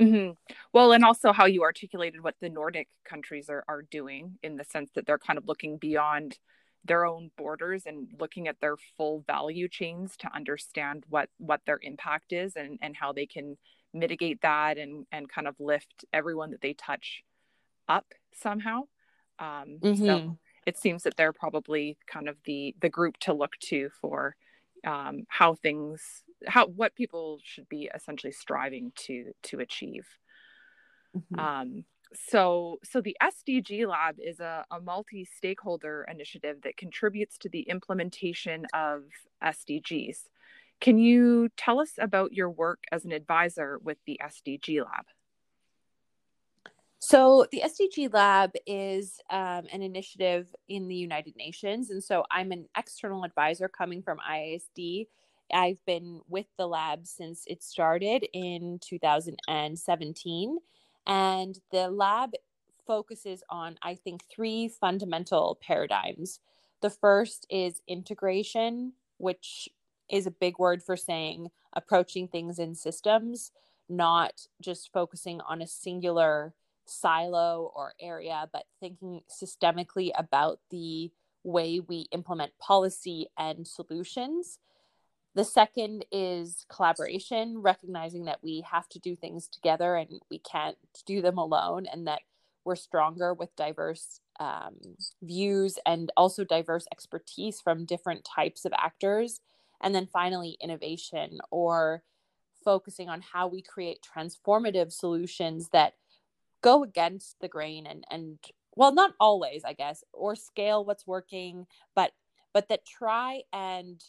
mm-hmm. 0.00 0.54
Well, 0.72 0.92
and 0.92 1.04
also 1.04 1.32
how 1.32 1.44
you 1.44 1.62
articulated 1.62 2.22
what 2.22 2.36
the 2.40 2.48
Nordic 2.48 2.88
countries 3.04 3.50
are 3.50 3.64
are 3.68 3.82
doing 3.82 4.38
in 4.42 4.56
the 4.56 4.64
sense 4.64 4.90
that 4.94 5.06
they're 5.06 5.18
kind 5.18 5.38
of 5.38 5.46
looking 5.46 5.76
beyond 5.76 6.38
their 6.84 7.04
own 7.04 7.30
borders 7.36 7.84
and 7.86 8.08
looking 8.18 8.48
at 8.48 8.60
their 8.60 8.76
full 8.96 9.22
value 9.26 9.68
chains 9.68 10.16
to 10.16 10.34
understand 10.34 11.04
what 11.08 11.28
what 11.38 11.60
their 11.66 11.78
impact 11.82 12.32
is 12.32 12.56
and 12.56 12.78
and 12.82 12.96
how 12.96 13.12
they 13.12 13.26
can 13.26 13.56
mitigate 13.92 14.40
that 14.40 14.78
and 14.78 15.06
and 15.12 15.28
kind 15.28 15.46
of 15.46 15.54
lift 15.60 16.04
everyone 16.12 16.50
that 16.50 16.60
they 16.60 16.72
touch 16.72 17.22
up 17.88 18.06
somehow 18.34 18.80
um, 19.38 19.78
mm-hmm. 19.82 20.06
so 20.06 20.38
it 20.66 20.78
seems 20.78 21.02
that 21.02 21.16
they're 21.16 21.32
probably 21.32 21.96
kind 22.06 22.28
of 22.28 22.36
the 22.44 22.74
the 22.80 22.88
group 22.88 23.16
to 23.18 23.32
look 23.32 23.56
to 23.60 23.90
for 24.00 24.36
um, 24.86 25.24
how 25.28 25.54
things 25.54 26.22
how 26.46 26.66
what 26.66 26.94
people 26.94 27.38
should 27.42 27.68
be 27.68 27.90
essentially 27.94 28.32
striving 28.32 28.92
to 28.96 29.32
to 29.44 29.60
achieve. 29.60 30.06
Mm-hmm. 31.16 31.38
um, 31.38 31.84
so 32.14 32.78
so 32.84 33.00
the 33.00 33.16
sdg 33.22 33.86
lab 33.86 34.16
is 34.18 34.40
a, 34.40 34.64
a 34.70 34.80
multi-stakeholder 34.80 36.06
initiative 36.10 36.58
that 36.62 36.76
contributes 36.76 37.38
to 37.38 37.48
the 37.48 37.60
implementation 37.60 38.66
of 38.74 39.04
sdgs 39.42 40.28
can 40.80 40.98
you 40.98 41.48
tell 41.56 41.80
us 41.80 41.92
about 41.98 42.32
your 42.32 42.50
work 42.50 42.84
as 42.90 43.04
an 43.04 43.12
advisor 43.12 43.78
with 43.82 43.98
the 44.06 44.20
sdg 44.24 44.84
lab 44.84 45.06
so, 47.04 47.46
the 47.50 47.64
SDG 47.64 48.14
Lab 48.14 48.52
is 48.64 49.18
um, 49.28 49.64
an 49.72 49.82
initiative 49.82 50.54
in 50.68 50.86
the 50.86 50.94
United 50.94 51.34
Nations. 51.34 51.90
And 51.90 52.02
so, 52.02 52.22
I'm 52.30 52.52
an 52.52 52.68
external 52.78 53.24
advisor 53.24 53.66
coming 53.68 54.02
from 54.02 54.18
IISD. 54.18 55.08
I've 55.52 55.84
been 55.84 56.20
with 56.28 56.46
the 56.56 56.68
lab 56.68 57.08
since 57.08 57.42
it 57.48 57.64
started 57.64 58.28
in 58.32 58.78
2017. 58.80 60.58
And 61.04 61.58
the 61.72 61.88
lab 61.88 62.34
focuses 62.86 63.42
on, 63.50 63.78
I 63.82 63.96
think, 63.96 64.22
three 64.30 64.68
fundamental 64.68 65.58
paradigms. 65.60 66.38
The 66.82 66.90
first 66.90 67.48
is 67.50 67.82
integration, 67.88 68.92
which 69.18 69.68
is 70.08 70.28
a 70.28 70.30
big 70.30 70.60
word 70.60 70.84
for 70.84 70.96
saying 70.96 71.50
approaching 71.72 72.28
things 72.28 72.60
in 72.60 72.76
systems, 72.76 73.50
not 73.88 74.46
just 74.60 74.92
focusing 74.92 75.40
on 75.40 75.60
a 75.60 75.66
singular 75.66 76.54
silo 76.86 77.72
or 77.74 77.94
area, 78.00 78.48
but 78.52 78.64
thinking 78.80 79.22
systemically 79.30 80.10
about 80.16 80.60
the 80.70 81.10
way 81.44 81.80
we 81.80 82.06
implement 82.12 82.58
policy 82.58 83.26
and 83.38 83.66
solutions. 83.66 84.58
The 85.34 85.44
second 85.44 86.04
is 86.12 86.66
collaboration, 86.68 87.58
recognizing 87.58 88.26
that 88.26 88.42
we 88.42 88.64
have 88.70 88.88
to 88.90 88.98
do 88.98 89.16
things 89.16 89.48
together 89.48 89.96
and 89.96 90.20
we 90.30 90.38
can't 90.38 90.76
do 91.06 91.22
them 91.22 91.38
alone, 91.38 91.86
and 91.90 92.06
that 92.06 92.20
we're 92.64 92.76
stronger 92.76 93.32
with 93.32 93.56
diverse 93.56 94.20
um, 94.38 94.76
views 95.22 95.78
and 95.86 96.12
also 96.16 96.44
diverse 96.44 96.86
expertise 96.92 97.60
from 97.60 97.86
different 97.86 98.24
types 98.24 98.64
of 98.64 98.72
actors. 98.76 99.40
And 99.80 99.94
then 99.94 100.06
finally, 100.12 100.58
innovation 100.60 101.38
or 101.50 102.02
focusing 102.64 103.08
on 103.08 103.22
how 103.22 103.48
we 103.48 103.62
create 103.62 103.98
transformative 104.16 104.92
solutions 104.92 105.70
that 105.72 105.94
go 106.62 106.82
against 106.82 107.36
the 107.40 107.48
grain 107.48 107.86
and 107.86 108.04
and 108.10 108.38
well 108.74 108.92
not 108.92 109.12
always 109.20 109.62
i 109.64 109.72
guess 109.72 110.02
or 110.12 110.34
scale 110.34 110.84
what's 110.84 111.06
working 111.06 111.66
but 111.94 112.12
but 112.52 112.68
that 112.68 112.86
try 112.86 113.42
and 113.52 114.02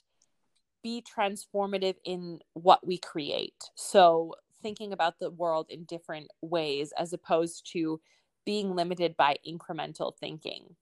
be 0.83 1.01
transformative 1.01 1.95
in 2.03 2.39
what 2.53 2.85
we 2.85 2.97
create. 2.97 3.71
So 3.75 4.35
thinking 4.61 4.93
about 4.93 5.17
the 5.19 5.31
world 5.31 5.67
in 5.69 5.85
different 5.85 6.29
ways 6.41 6.93
as 6.97 7.13
opposed 7.13 7.71
to 7.71 8.01
being 8.45 8.75
limited 8.75 9.15
by 9.17 9.37
incremental 9.47 10.13
thinking. 10.15 10.75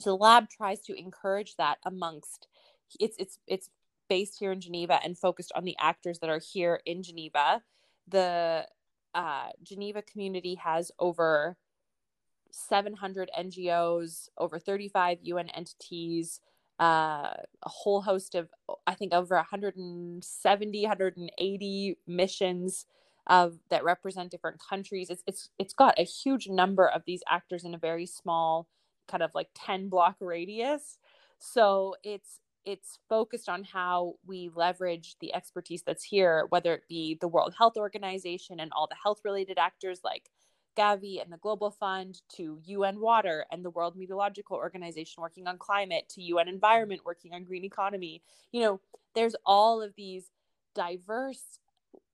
So 0.00 0.10
the 0.10 0.16
lab 0.16 0.50
tries 0.50 0.80
to 0.82 0.98
encourage 0.98 1.54
that 1.56 1.78
amongst 1.86 2.48
it's 3.00 3.16
it's 3.18 3.38
it's 3.46 3.70
based 4.08 4.38
here 4.38 4.52
in 4.52 4.60
geneva 4.60 5.00
and 5.02 5.16
focused 5.16 5.52
on 5.54 5.64
the 5.64 5.76
actors 5.80 6.18
that 6.18 6.30
are 6.30 6.40
here 6.52 6.80
in 6.84 7.02
geneva. 7.02 7.62
The 8.08 8.66
uh, 9.14 9.48
Geneva 9.62 10.02
community 10.02 10.56
has 10.56 10.90
over 10.98 11.56
700 12.50 13.30
NGOs, 13.38 14.28
over 14.38 14.58
35 14.58 15.18
UN 15.22 15.48
entities, 15.50 16.40
uh, 16.80 17.34
a 17.62 17.68
whole 17.68 18.02
host 18.02 18.34
of, 18.34 18.48
I 18.86 18.94
think, 18.94 19.12
over 19.12 19.36
170, 19.36 20.82
180 20.82 21.98
missions 22.06 22.86
of 23.26 23.58
that 23.70 23.84
represent 23.84 24.30
different 24.30 24.60
countries. 24.60 25.08
It's 25.08 25.22
it's 25.26 25.50
it's 25.58 25.72
got 25.72 25.98
a 25.98 26.04
huge 26.04 26.48
number 26.48 26.86
of 26.86 27.02
these 27.06 27.22
actors 27.30 27.64
in 27.64 27.74
a 27.74 27.78
very 27.78 28.06
small, 28.06 28.68
kind 29.08 29.22
of 29.22 29.34
like 29.34 29.48
10 29.54 29.88
block 29.88 30.16
radius. 30.20 30.98
So 31.38 31.96
it's 32.02 32.40
it's 32.64 32.98
focused 33.08 33.48
on 33.48 33.64
how 33.64 34.14
we 34.26 34.50
leverage 34.54 35.16
the 35.20 35.34
expertise 35.34 35.82
that's 35.82 36.04
here, 36.04 36.46
whether 36.48 36.74
it 36.74 36.88
be 36.88 37.16
the 37.20 37.28
World 37.28 37.54
Health 37.58 37.76
Organization 37.76 38.60
and 38.60 38.72
all 38.74 38.86
the 38.86 38.96
health 39.02 39.20
related 39.24 39.58
actors 39.58 40.00
like 40.04 40.30
Gavi 40.76 41.22
and 41.22 41.32
the 41.32 41.36
Global 41.38 41.70
Fund, 41.70 42.20
to 42.36 42.58
UN 42.64 43.00
Water 43.00 43.44
and 43.52 43.64
the 43.64 43.70
World 43.70 43.96
Meteorological 43.96 44.56
Organization 44.56 45.20
working 45.20 45.46
on 45.46 45.58
climate, 45.58 46.08
to 46.10 46.22
UN 46.22 46.48
Environment 46.48 47.02
working 47.04 47.32
on 47.32 47.44
green 47.44 47.64
economy. 47.64 48.22
You 48.50 48.62
know, 48.62 48.80
there's 49.14 49.36
all 49.46 49.82
of 49.82 49.94
these 49.96 50.30
diverse 50.74 51.60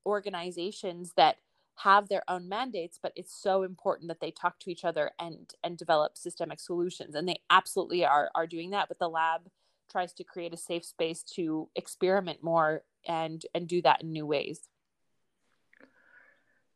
organizations 0.05 1.13
that 1.17 1.37
have 1.77 2.09
their 2.09 2.23
own 2.29 2.47
mandates 2.47 2.99
but 3.03 3.13
it's 3.17 3.33
so 3.35 3.63
important 3.63 4.09
that 4.09 4.21
they 4.21 4.31
talk 4.31 4.59
to 4.59 4.71
each 4.71 4.85
other 4.85 5.11
and 5.19 5.55
and 5.65 5.79
develop 5.79 6.17
systemic 6.17 6.61
solutions 6.61 7.15
and 7.15 7.27
they 7.27 7.41
absolutely 7.49 8.05
are 8.05 8.31
are 8.35 8.47
doing 8.47 8.71
that 8.71 8.87
but 8.89 8.99
the 8.99 9.09
lab 9.09 9.43
tries 9.91 10.13
to 10.15 10.25
create 10.25 10.55
a 10.55 10.57
safe 10.57 10.85
space 10.85 11.23
to 11.35 11.69
experiment 11.75 12.43
more 12.43 12.83
and 13.07 13.45
and 13.55 13.69
do 13.69 13.83
that 13.83 14.03
in 14.03 14.13
new 14.13 14.27
ways. 14.27 14.61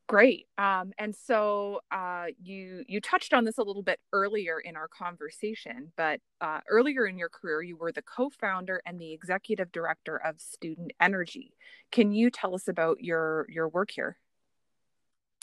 Great. 0.06 0.48
Um, 0.58 0.92
and 0.98 1.16
so 1.16 1.80
uh, 1.90 2.26
you 2.42 2.84
you 2.86 3.00
touched 3.00 3.32
on 3.32 3.44
this 3.44 3.56
a 3.56 3.62
little 3.62 3.82
bit 3.82 3.98
earlier 4.12 4.60
in 4.60 4.76
our 4.76 4.86
conversation 4.86 5.92
but 5.96 6.20
uh, 6.42 6.60
earlier 6.68 7.06
in 7.06 7.16
your 7.16 7.30
career 7.30 7.62
you 7.62 7.76
were 7.76 7.90
the 7.90 8.02
co-founder 8.02 8.82
and 8.84 9.00
the 9.00 9.12
executive 9.12 9.72
director 9.72 10.16
of 10.16 10.40
student 10.40 10.92
energy. 11.00 11.54
Can 11.90 12.12
you 12.12 12.30
tell 12.30 12.54
us 12.54 12.68
about 12.68 13.00
your 13.00 13.46
your 13.48 13.68
work 13.68 13.90
here? 13.90 14.18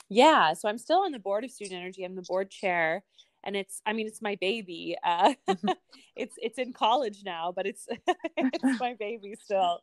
Yeah. 0.09 0.53
So 0.53 0.69
i'm 0.69 0.77
still 0.77 0.99
on 0.99 1.11
the 1.11 1.19
board 1.19 1.43
of 1.43 1.49
student 1.49 1.81
energy. 1.81 2.03
I'm 2.03 2.15
the 2.15 2.21
board 2.21 2.51
chair 2.51 3.03
and 3.43 3.55
it's 3.55 3.81
i 3.85 3.93
mean 3.93 4.07
it's 4.07 4.21
my 4.21 4.35
baby 4.35 4.95
uh 5.03 5.33
it's 6.15 6.35
it's 6.37 6.57
in 6.57 6.73
college 6.73 7.23
now 7.25 7.51
but 7.55 7.65
it's 7.65 7.87
it's 8.37 8.79
my 8.79 8.95
baby 8.99 9.35
still. 9.43 9.81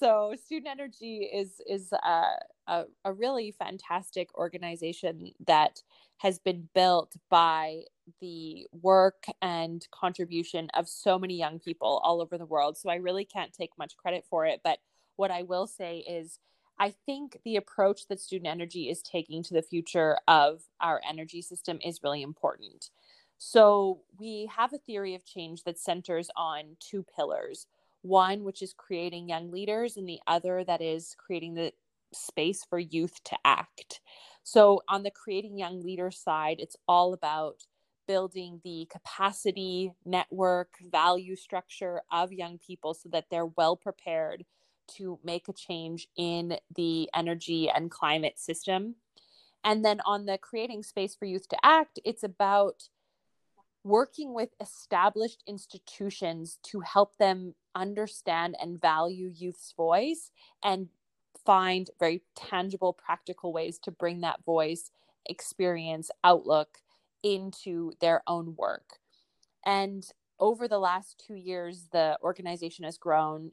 So 0.00 0.34
student 0.44 0.68
energy 0.68 1.28
is 1.32 1.60
is 1.66 1.92
a, 1.92 2.24
a, 2.68 2.84
a 3.04 3.12
really 3.12 3.50
fantastic 3.50 4.32
organization 4.36 5.32
that 5.46 5.82
has 6.18 6.38
been 6.38 6.68
built 6.72 7.16
by 7.28 7.82
the 8.20 8.66
work 8.70 9.24
and 9.42 9.84
contribution 9.90 10.68
of 10.74 10.88
so 10.88 11.18
many 11.18 11.36
young 11.36 11.58
people 11.58 12.00
all 12.04 12.20
over 12.20 12.38
the 12.38 12.46
world. 12.46 12.76
So 12.76 12.90
i 12.90 12.96
really 12.96 13.24
can't 13.24 13.52
take 13.52 13.70
much 13.76 13.96
credit 13.96 14.24
for 14.30 14.46
it 14.46 14.60
but 14.62 14.78
what 15.16 15.30
i 15.32 15.42
will 15.42 15.66
say 15.66 15.98
is 15.98 16.38
I 16.78 16.94
think 17.06 17.38
the 17.44 17.56
approach 17.56 18.06
that 18.08 18.20
student 18.20 18.48
energy 18.48 18.88
is 18.88 19.02
taking 19.02 19.42
to 19.44 19.54
the 19.54 19.62
future 19.62 20.18
of 20.28 20.62
our 20.80 21.00
energy 21.08 21.42
system 21.42 21.78
is 21.84 22.02
really 22.02 22.22
important. 22.22 22.90
So, 23.38 24.00
we 24.18 24.50
have 24.54 24.72
a 24.72 24.78
theory 24.78 25.14
of 25.14 25.24
change 25.24 25.62
that 25.64 25.78
centers 25.78 26.28
on 26.36 26.76
two 26.80 27.04
pillars 27.16 27.66
one, 28.02 28.44
which 28.44 28.62
is 28.62 28.74
creating 28.76 29.28
young 29.28 29.50
leaders, 29.50 29.96
and 29.96 30.08
the 30.08 30.20
other 30.26 30.64
that 30.64 30.80
is 30.80 31.14
creating 31.18 31.54
the 31.54 31.72
space 32.12 32.64
for 32.64 32.78
youth 32.78 33.22
to 33.24 33.36
act. 33.44 34.00
So, 34.42 34.82
on 34.88 35.02
the 35.02 35.10
creating 35.10 35.58
young 35.58 35.82
leader 35.82 36.10
side, 36.10 36.56
it's 36.58 36.76
all 36.86 37.12
about 37.12 37.64
building 38.06 38.60
the 38.64 38.88
capacity, 38.90 39.92
network, 40.04 40.70
value 40.90 41.36
structure 41.36 42.00
of 42.10 42.32
young 42.32 42.58
people 42.58 42.94
so 42.94 43.08
that 43.10 43.26
they're 43.30 43.46
well 43.46 43.76
prepared 43.76 44.44
to 44.96 45.18
make 45.24 45.48
a 45.48 45.52
change 45.52 46.08
in 46.16 46.58
the 46.74 47.08
energy 47.14 47.70
and 47.70 47.90
climate 47.90 48.38
system. 48.38 48.96
And 49.64 49.84
then 49.84 50.00
on 50.06 50.26
the 50.26 50.38
creating 50.38 50.82
space 50.82 51.14
for 51.14 51.24
youth 51.24 51.48
to 51.48 51.58
act, 51.62 51.98
it's 52.04 52.22
about 52.22 52.88
working 53.84 54.34
with 54.34 54.50
established 54.60 55.42
institutions 55.46 56.58
to 56.62 56.80
help 56.80 57.16
them 57.16 57.54
understand 57.74 58.56
and 58.60 58.80
value 58.80 59.32
youth's 59.34 59.72
voice 59.76 60.30
and 60.62 60.88
find 61.46 61.90
very 61.98 62.22
tangible, 62.34 62.92
practical 62.92 63.52
ways 63.52 63.78
to 63.78 63.90
bring 63.90 64.20
that 64.20 64.44
voice, 64.44 64.90
experience, 65.26 66.10
outlook 66.22 66.78
into 67.22 67.92
their 68.00 68.22
own 68.26 68.54
work. 68.56 68.98
And 69.64 70.04
over 70.38 70.68
the 70.68 70.78
last 70.78 71.22
two 71.26 71.34
years, 71.34 71.88
the 71.90 72.18
organization 72.22 72.84
has 72.84 72.98
grown 72.98 73.50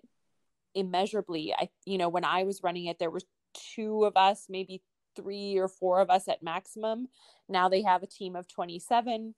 immeasurably. 0.76 1.54
I, 1.58 1.70
you 1.86 1.98
know, 1.98 2.10
when 2.10 2.26
I 2.26 2.44
was 2.44 2.62
running 2.62 2.86
it, 2.86 3.00
there 3.00 3.10
was 3.10 3.26
two 3.54 4.04
of 4.04 4.16
us, 4.16 4.46
maybe 4.50 4.82
three 5.16 5.58
or 5.58 5.68
four 5.68 6.02
of 6.02 6.10
us 6.10 6.28
at 6.28 6.44
maximum. 6.44 7.08
Now 7.48 7.70
they 7.70 7.82
have 7.84 8.04
a 8.04 8.08
team 8.08 8.36
of 8.36 8.48
27. 8.48 9.34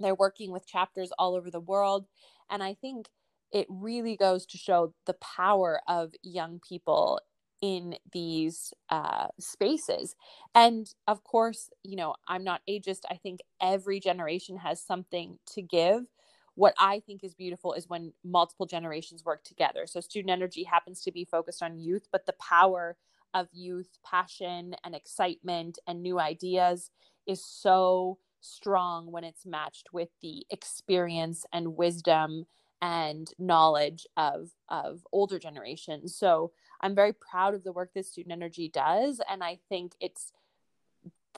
They're 0.00 0.14
working 0.14 0.50
with 0.50 0.66
chapters 0.66 1.12
all 1.18 1.34
over 1.34 1.50
the 1.50 1.60
world. 1.60 2.06
And 2.50 2.62
I 2.62 2.74
think 2.74 3.08
it 3.52 3.66
really 3.68 4.16
goes 4.16 4.46
to 4.46 4.58
show 4.58 4.94
the 5.06 5.14
power 5.14 5.80
of 5.86 6.12
young 6.22 6.60
people 6.66 7.20
in 7.62 7.96
these 8.12 8.74
uh, 8.90 9.28
spaces. 9.38 10.16
And 10.54 10.92
of 11.06 11.24
course, 11.24 11.70
you 11.82 11.96
know, 11.96 12.14
I'm 12.28 12.44
not 12.44 12.60
ageist. 12.68 13.02
I 13.10 13.14
think 13.14 13.40
every 13.62 14.00
generation 14.00 14.58
has 14.58 14.82
something 14.82 15.38
to 15.54 15.62
give. 15.62 16.02
What 16.54 16.74
I 16.78 17.00
think 17.00 17.24
is 17.24 17.34
beautiful 17.34 17.72
is 17.72 17.88
when 17.88 18.12
multiple 18.24 18.66
generations 18.66 19.24
work 19.24 19.44
together. 19.44 19.86
So, 19.86 20.00
student 20.00 20.30
energy 20.30 20.64
happens 20.64 21.02
to 21.02 21.12
be 21.12 21.24
focused 21.24 21.62
on 21.62 21.78
youth, 21.78 22.06
but 22.12 22.26
the 22.26 22.34
power 22.34 22.96
of 23.34 23.48
youth 23.52 23.98
passion 24.04 24.76
and 24.84 24.94
excitement 24.94 25.78
and 25.86 26.02
new 26.02 26.20
ideas 26.20 26.90
is 27.26 27.44
so 27.44 28.18
strong 28.40 29.10
when 29.10 29.24
it's 29.24 29.46
matched 29.46 29.88
with 29.92 30.10
the 30.22 30.46
experience 30.50 31.44
and 31.52 31.76
wisdom 31.76 32.44
and 32.82 33.30
knowledge 33.38 34.06
of 34.16 34.50
of 34.68 35.06
older 35.12 35.38
generations 35.38 36.14
so 36.14 36.52
i'm 36.82 36.94
very 36.94 37.12
proud 37.14 37.54
of 37.54 37.64
the 37.64 37.72
work 37.72 37.90
that 37.94 38.04
student 38.04 38.32
energy 38.32 38.68
does 38.68 39.20
and 39.30 39.42
i 39.42 39.58
think 39.70 39.92
it's 40.00 40.32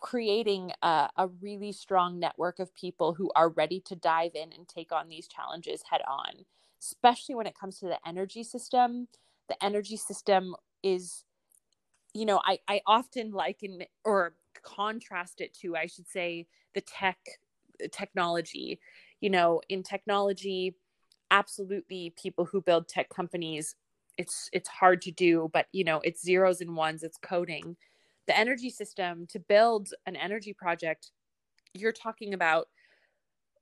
creating 0.01 0.73
a, 0.83 1.09
a 1.17 1.29
really 1.41 1.73
strong 1.73 2.19
network 2.19 2.59
of 2.59 2.75
people 2.75 3.15
who 3.15 3.31
are 3.35 3.49
ready 3.49 3.81
to 3.81 3.97
dive 3.97 4.33
in 4.35 4.53
and 4.53 4.69
take 4.69 4.93
on 4.93 5.09
these 5.09 5.29
challenges 5.29 5.83
head 5.91 6.03
on 6.07 6.45
especially 6.81 7.35
when 7.35 7.47
it 7.47 7.59
comes 7.59 7.79
to 7.79 7.87
the 7.87 7.99
energy 8.07 8.43
system. 8.43 9.09
The 9.49 9.63
energy 9.65 9.97
system 9.97 10.55
is 10.83 11.25
you 12.15 12.25
know 12.25 12.41
i 12.45 12.59
i 12.69 12.81
often 12.87 13.31
liken 13.31 13.83
or 14.05 14.35
contrast 14.63 15.41
it 15.41 15.53
to 15.55 15.77
i 15.77 15.87
should 15.87 16.09
say 16.09 16.47
the 16.75 16.81
tech 16.81 17.19
technology. 17.93 18.81
You 19.21 19.31
know 19.31 19.61
in 19.69 19.83
technology 19.83 20.77
absolutely 21.31 22.15
people 22.21 22.45
who 22.45 22.61
build 22.61 22.89
tech 22.89 23.09
companies 23.09 23.75
it's 24.17 24.49
it's 24.53 24.69
hard 24.69 25.03
to 25.03 25.11
do 25.11 25.51
but 25.53 25.67
you 25.73 25.85
know 25.85 26.01
it's 26.05 26.23
zeros 26.23 26.61
and 26.61 26.77
ones 26.77 27.03
it's 27.03 27.19
coding 27.19 27.77
the 28.27 28.37
energy 28.37 28.71
system 28.71 29.27
to 29.29 29.39
build 29.39 29.91
an 30.07 30.17
energy 30.17 30.53
project 30.53 31.11
you're 31.75 31.93
talking 31.93 32.35
about 32.35 32.69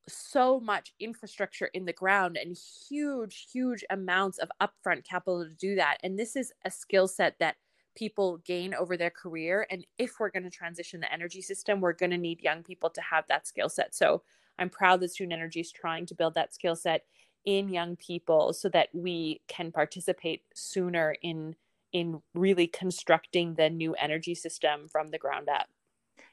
so 0.08 0.60
much 0.60 0.92
infrastructure 1.00 1.70
in 1.72 1.84
the 1.84 1.92
ground 1.92 2.36
and 2.36 2.56
huge 2.88 3.46
huge 3.50 3.84
amounts 3.90 4.38
of 4.38 4.50
upfront 4.60 5.04
capital 5.04 5.44
to 5.44 5.50
do 5.50 5.76
that. 5.76 5.96
And 6.02 6.18
this 6.18 6.36
is 6.36 6.52
a 6.64 6.70
skill 6.70 7.08
set 7.08 7.38
that 7.38 7.56
people 7.96 8.38
gain 8.44 8.74
over 8.74 8.96
their 8.96 9.10
career. 9.10 9.66
And 9.70 9.86
if 9.98 10.20
we're 10.20 10.30
going 10.30 10.42
to 10.42 10.50
transition 10.50 11.00
the 11.00 11.12
energy 11.12 11.40
system 11.40 11.80
we're 11.80 11.94
going 11.94 12.10
to 12.10 12.18
need 12.18 12.42
young 12.42 12.62
people 12.62 12.90
to 12.90 13.00
have 13.00 13.24
that 13.28 13.46
skill 13.46 13.68
set. 13.68 13.94
So 13.94 14.22
i'm 14.58 14.70
proud 14.70 15.00
that 15.00 15.10
student 15.10 15.32
energy 15.32 15.60
is 15.60 15.72
trying 15.72 16.06
to 16.06 16.14
build 16.14 16.34
that 16.34 16.54
skill 16.54 16.76
set 16.76 17.02
in 17.44 17.68
young 17.68 17.96
people 17.96 18.52
so 18.52 18.68
that 18.70 18.88
we 18.92 19.40
can 19.48 19.72
participate 19.72 20.42
sooner 20.54 21.16
in 21.22 21.56
in 21.94 22.20
really 22.34 22.66
constructing 22.66 23.54
the 23.54 23.70
new 23.70 23.94
energy 23.94 24.34
system 24.34 24.88
from 24.88 25.10
the 25.10 25.18
ground 25.18 25.48
up. 25.48 25.68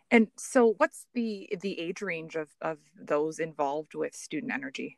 And 0.09 0.27
so 0.37 0.73
what's 0.77 1.05
the 1.13 1.47
the 1.61 1.79
age 1.79 2.01
range 2.01 2.35
of 2.35 2.49
of 2.61 2.79
those 2.99 3.39
involved 3.39 3.93
with 3.95 4.13
student 4.13 4.51
energy? 4.51 4.97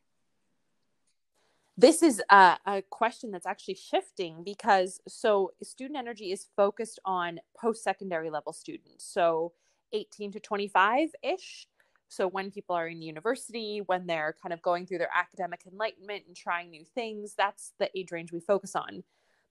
This 1.76 2.02
is 2.02 2.22
a, 2.30 2.58
a, 2.68 2.84
question 2.84 3.32
that's 3.32 3.48
actually 3.48 3.76
shifting 3.76 4.44
because 4.44 5.02
so 5.08 5.52
student 5.64 5.98
energy 5.98 6.32
is 6.32 6.48
focused 6.56 7.00
on 7.04 7.40
post-secondary 7.60 8.30
level 8.30 8.54
students. 8.54 9.06
So 9.06 9.54
18 9.92 10.32
to 10.34 10.40
25 10.40 11.10
ish 11.22 11.68
so 12.10 12.28
when 12.28 12.52
people 12.52 12.76
are 12.76 12.88
in 12.88 13.02
university 13.02 13.82
when 13.86 14.06
they're 14.08 14.36
kind 14.42 14.54
of 14.54 14.62
going 14.62 14.86
through 14.86 14.98
their 14.98 15.10
academic 15.16 15.62
enlightenment 15.72 16.24
and 16.28 16.36
trying 16.36 16.72
new 16.72 16.84
things 16.84 17.36
that's 17.38 17.74
the 17.80 17.90
age 17.98 18.12
range 18.12 18.32
we 18.32 18.40
focus 18.40 18.76
on 18.76 19.04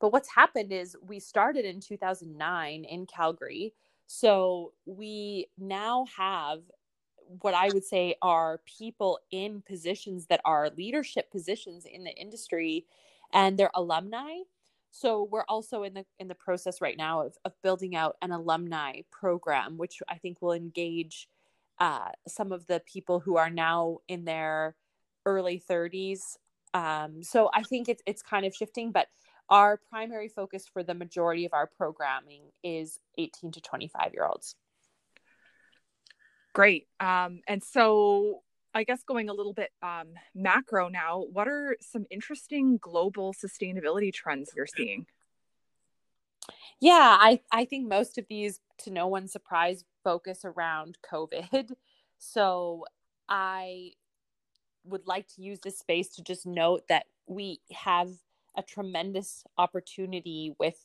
but 0.02 0.12
what's 0.12 0.28
happened 0.28 0.70
is 0.72 0.94
we 1.00 1.18
started 1.18 1.64
in 1.64 1.80
2009 1.80 2.84
in 2.84 3.06
calgary 3.06 3.72
so 4.06 4.74
we 4.84 5.46
now 5.56 6.04
have 6.14 6.60
what 7.40 7.54
I 7.54 7.70
would 7.72 7.84
say 7.84 8.16
are 8.20 8.60
people 8.66 9.18
in 9.30 9.62
positions 9.62 10.26
that 10.26 10.40
are 10.44 10.70
leadership 10.76 11.30
positions 11.30 11.86
in 11.86 12.04
the 12.04 12.14
industry 12.14 12.84
and 13.32 13.58
they're 13.58 13.70
alumni. 13.74 14.40
So 14.90 15.26
we're 15.30 15.46
also 15.48 15.84
in 15.84 15.94
the 15.94 16.04
in 16.18 16.28
the 16.28 16.34
process 16.34 16.82
right 16.82 16.96
now 16.96 17.22
of, 17.22 17.38
of 17.46 17.52
building 17.62 17.96
out 17.96 18.16
an 18.20 18.32
alumni 18.32 19.00
program, 19.10 19.78
which 19.78 20.02
I 20.08 20.16
think 20.16 20.42
will 20.42 20.52
engage 20.52 21.28
uh, 21.78 22.10
some 22.28 22.52
of 22.52 22.66
the 22.66 22.82
people 22.84 23.20
who 23.20 23.36
are 23.36 23.48
now 23.50 23.98
in 24.08 24.26
their 24.26 24.76
early 25.24 25.62
30s. 25.70 26.36
Um, 26.74 27.22
so 27.22 27.48
I 27.54 27.62
think 27.62 27.88
it's 27.88 28.02
it's 28.04 28.22
kind 28.22 28.44
of 28.44 28.54
shifting, 28.54 28.92
but 28.92 29.06
our 29.52 29.78
primary 29.90 30.28
focus 30.28 30.64
for 30.72 30.82
the 30.82 30.94
majority 30.94 31.44
of 31.44 31.52
our 31.52 31.66
programming 31.66 32.40
is 32.64 32.98
18 33.18 33.52
to 33.52 33.60
25 33.60 34.14
year 34.14 34.24
olds. 34.24 34.56
Great. 36.54 36.88
Um, 36.98 37.42
and 37.46 37.62
so 37.62 38.40
I 38.72 38.84
guess 38.84 39.02
going 39.04 39.28
a 39.28 39.34
little 39.34 39.52
bit 39.52 39.70
um, 39.82 40.08
macro 40.34 40.88
now, 40.88 41.24
what 41.30 41.48
are 41.48 41.76
some 41.82 42.06
interesting 42.10 42.78
global 42.78 43.34
sustainability 43.34 44.10
trends 44.10 44.50
you're 44.56 44.66
seeing? 44.66 45.04
Yeah, 46.80 47.18
I, 47.20 47.40
I 47.52 47.66
think 47.66 47.86
most 47.86 48.16
of 48.16 48.24
these, 48.30 48.58
to 48.78 48.90
no 48.90 49.06
one's 49.06 49.32
surprise, 49.32 49.84
focus 50.02 50.40
around 50.44 50.98
COVID. 51.12 51.72
So 52.24 52.84
I 53.28 53.94
would 54.84 55.08
like 55.08 55.26
to 55.34 55.42
use 55.42 55.58
this 55.58 55.76
space 55.76 56.14
to 56.14 56.22
just 56.22 56.46
note 56.46 56.82
that 56.88 57.06
we 57.26 57.58
have 57.72 58.10
a 58.56 58.62
tremendous 58.62 59.44
opportunity 59.58 60.54
with 60.58 60.78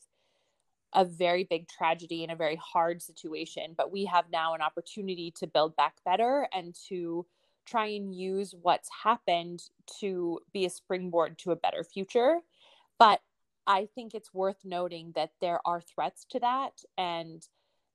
a 0.93 1.03
very 1.03 1.43
big 1.43 1.67
tragedy 1.67 2.23
and 2.23 2.32
a 2.32 2.36
very 2.36 2.56
hard 2.56 3.01
situation, 3.01 3.73
but 3.77 3.91
we 3.91 4.06
have 4.06 4.25
now 4.32 4.53
an 4.53 4.62
opportunity 4.62 5.32
to 5.32 5.47
build 5.47 5.75
back 5.75 5.95
better 6.06 6.47
and 6.53 6.75
to 6.88 7.25
try 7.65 7.88
and 7.88 8.15
use 8.15 8.56
what's 8.62 8.89
happened 9.03 9.62
to 9.99 10.39
be 10.53 10.65
a 10.65 10.69
springboard 10.69 11.38
to 11.38 11.51
a 11.51 11.56
better 11.56 11.84
future. 11.84 12.39
But 12.97 13.21
I 13.67 13.88
think 13.93 14.15
it's 14.15 14.34
worth 14.34 14.63
noting 14.63 15.12
that 15.15 15.32
there 15.41 15.60
are 15.65 15.82
threats 15.82 16.25
to 16.32 16.39
that, 16.39 16.82
and 16.97 17.45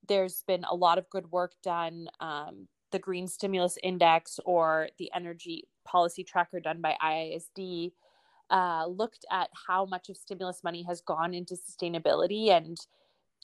there's 0.07 0.43
been 0.47 0.63
a 0.63 0.75
lot 0.75 0.99
of 0.99 1.09
good 1.09 1.31
work 1.31 1.53
done. 1.63 2.07
Um, 2.19 2.67
the 2.91 2.99
Green 2.99 3.27
Stimulus 3.27 3.79
Index 3.81 4.39
or 4.45 4.89
the 4.99 5.11
Energy 5.15 5.67
Policy 5.83 6.23
Tracker 6.23 6.59
done 6.59 6.79
by 6.79 6.95
IISD 7.01 7.91
uh, 8.53 8.85
looked 8.85 9.25
at 9.31 9.49
how 9.67 9.85
much 9.85 10.09
of 10.09 10.15
stimulus 10.15 10.63
money 10.63 10.83
has 10.83 11.01
gone 11.01 11.33
into 11.33 11.55
sustainability. 11.55 12.51
And 12.51 12.77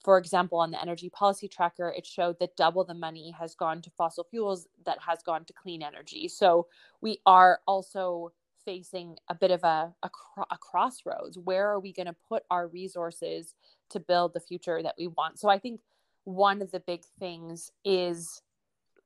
for 0.03 0.17
example, 0.19 0.59
on 0.59 0.71
the 0.71 0.81
energy 0.81 1.09
policy 1.09 1.47
tracker, 1.47 1.93
it 1.97 2.05
showed 2.05 2.39
that 2.39 2.55
double 2.55 2.85
the 2.85 2.93
money 2.93 3.33
has 3.37 3.55
gone 3.55 3.81
to 3.81 3.89
fossil 3.89 4.25
fuels 4.29 4.67
that 4.85 4.99
has 5.05 5.23
gone 5.23 5.43
to 5.45 5.53
clean 5.53 5.81
energy. 5.81 6.27
So 6.27 6.67
we 7.01 7.19
are 7.25 7.59
also 7.67 8.31
facing 8.63 9.17
a 9.29 9.35
bit 9.35 9.49
of 9.49 9.63
a, 9.63 9.91
a, 10.03 10.09
a 10.51 10.57
crossroads. 10.59 11.39
Where 11.39 11.67
are 11.67 11.79
we 11.79 11.91
going 11.91 12.05
to 12.05 12.15
put 12.27 12.43
our 12.51 12.67
resources 12.67 13.55
to 13.89 13.99
build 13.99 14.33
the 14.33 14.39
future 14.39 14.83
that 14.83 14.95
we 14.97 15.07
want? 15.07 15.39
So 15.39 15.49
I 15.49 15.57
think 15.57 15.81
one 16.25 16.61
of 16.61 16.69
the 16.69 16.81
big 16.81 17.01
things 17.19 17.71
is 17.83 18.43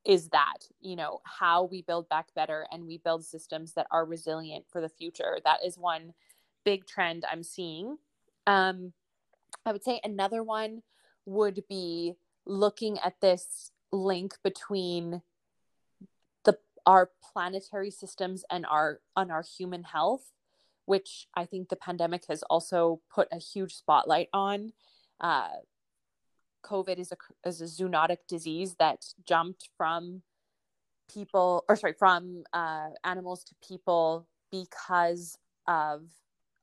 is 0.04 0.28
that 0.28 0.58
you 0.80 0.96
know 0.96 1.20
how 1.24 1.64
we 1.64 1.82
build 1.82 2.08
back 2.08 2.26
better 2.34 2.66
and 2.70 2.86
we 2.86 2.98
build 2.98 3.24
systems 3.24 3.72
that 3.72 3.86
are 3.90 4.04
resilient 4.04 4.64
for 4.68 4.80
the 4.80 4.88
future. 4.88 5.38
That 5.44 5.64
is 5.64 5.78
one 5.78 6.12
big 6.64 6.86
trend 6.86 7.24
i'm 7.30 7.42
seeing. 7.42 7.98
Um, 8.46 8.92
i 9.64 9.72
would 9.72 9.84
say 9.84 10.00
another 10.02 10.42
one 10.42 10.82
would 11.26 11.64
be 11.68 12.14
looking 12.46 12.98
at 12.98 13.20
this 13.20 13.70
link 13.92 14.34
between 14.42 15.22
the 16.44 16.58
our 16.86 17.10
planetary 17.22 17.90
systems 17.90 18.44
and 18.50 18.66
our 18.66 19.00
on 19.16 19.30
our 19.30 19.42
human 19.42 19.84
health 19.84 20.32
which 20.86 21.28
i 21.34 21.44
think 21.46 21.68
the 21.68 21.76
pandemic 21.76 22.24
has 22.28 22.42
also 22.44 23.00
put 23.14 23.28
a 23.32 23.38
huge 23.38 23.74
spotlight 23.74 24.28
on. 24.32 24.72
Uh, 25.20 25.48
COVID 26.64 26.98
is 26.98 27.12
a 27.12 27.48
is 27.48 27.60
a 27.60 27.64
zoonotic 27.64 28.18
disease 28.28 28.74
that 28.78 29.04
jumped 29.26 29.68
from 29.76 30.22
people 31.12 31.64
or 31.68 31.76
sorry 31.76 31.94
from 31.98 32.44
uh, 32.52 32.88
animals 33.04 33.44
to 33.44 33.54
people 33.66 34.26
because 34.50 35.36
of 35.66 36.02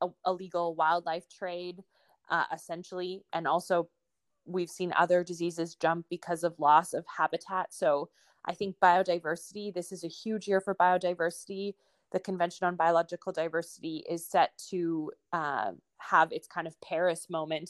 a, 0.02 0.08
illegal 0.26 0.76
wildlife 0.76 1.28
trade, 1.30 1.84
uh, 2.30 2.46
essentially, 2.54 3.24
and 3.34 3.48
also 3.48 3.90
we've 4.46 4.70
seen 4.70 4.94
other 4.98 5.24
diseases 5.24 5.76
jump 5.76 6.06
because 6.10 6.44
of 6.44 6.60
loss 6.60 6.94
of 6.94 7.06
habitat. 7.06 7.74
So 7.74 8.10
I 8.46 8.54
think 8.54 8.76
biodiversity. 8.82 9.74
This 9.74 9.92
is 9.92 10.04
a 10.04 10.08
huge 10.08 10.48
year 10.48 10.60
for 10.60 10.74
biodiversity. 10.76 11.76
The 12.12 12.20
Convention 12.20 12.68
on 12.68 12.76
Biological 12.76 13.32
Diversity 13.32 14.04
is 14.10 14.26
set 14.26 14.58
to 14.70 15.12
uh, 15.32 15.72
have 16.10 16.32
its 16.32 16.48
kind 16.48 16.68
of 16.68 16.80
Paris 16.82 17.28
moment, 17.30 17.70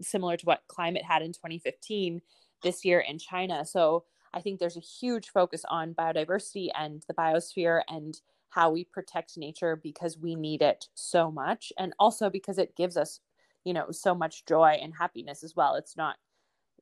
similar 0.00 0.36
to 0.36 0.46
what 0.46 0.62
climate 0.68 1.04
had 1.04 1.22
in 1.22 1.32
2015 1.32 2.20
this 2.62 2.84
year 2.84 3.00
in 3.00 3.18
China. 3.18 3.64
So 3.64 4.04
I 4.32 4.40
think 4.40 4.58
there's 4.58 4.76
a 4.76 4.80
huge 4.80 5.28
focus 5.28 5.64
on 5.68 5.94
biodiversity 5.94 6.68
and 6.74 7.02
the 7.08 7.14
biosphere 7.14 7.82
and 7.88 8.20
how 8.50 8.70
we 8.70 8.84
protect 8.84 9.36
nature 9.36 9.76
because 9.76 10.18
we 10.18 10.34
need 10.34 10.62
it 10.62 10.86
so 10.94 11.30
much 11.30 11.72
and 11.78 11.94
also 11.98 12.28
because 12.28 12.58
it 12.58 12.76
gives 12.76 12.96
us 12.96 13.20
you 13.64 13.72
know 13.72 13.90
so 13.90 14.14
much 14.14 14.44
joy 14.46 14.78
and 14.80 14.94
happiness 14.98 15.42
as 15.42 15.54
well. 15.56 15.74
It's 15.74 15.96
not 15.96 16.16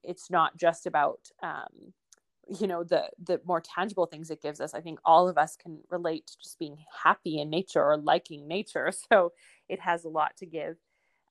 it's 0.03 0.31
not 0.31 0.57
just 0.57 0.87
about 0.87 1.21
um, 1.43 1.93
you 2.49 2.67
know 2.67 2.85
the 2.85 3.11
the 3.23 3.41
more 3.45 3.61
tangible 3.61 4.07
things 4.07 4.31
it 4.31 4.43
gives 4.43 4.61
us. 4.61 4.75
I 4.75 4.81
think 4.81 4.99
all 5.05 5.29
of 5.29 5.39
us 5.39 5.57
can 5.57 5.81
relate 5.91 6.27
to 6.29 6.39
just 6.43 6.59
being 6.59 6.79
happy 7.05 7.39
in 7.41 7.51
nature 7.51 7.83
or 7.83 7.97
liking 7.97 8.49
nature. 8.49 8.93
So 9.11 9.33
it 9.69 9.81
has 9.81 10.05
a 10.05 10.09
lot 10.09 10.37
to 10.39 10.47
give 10.47 10.77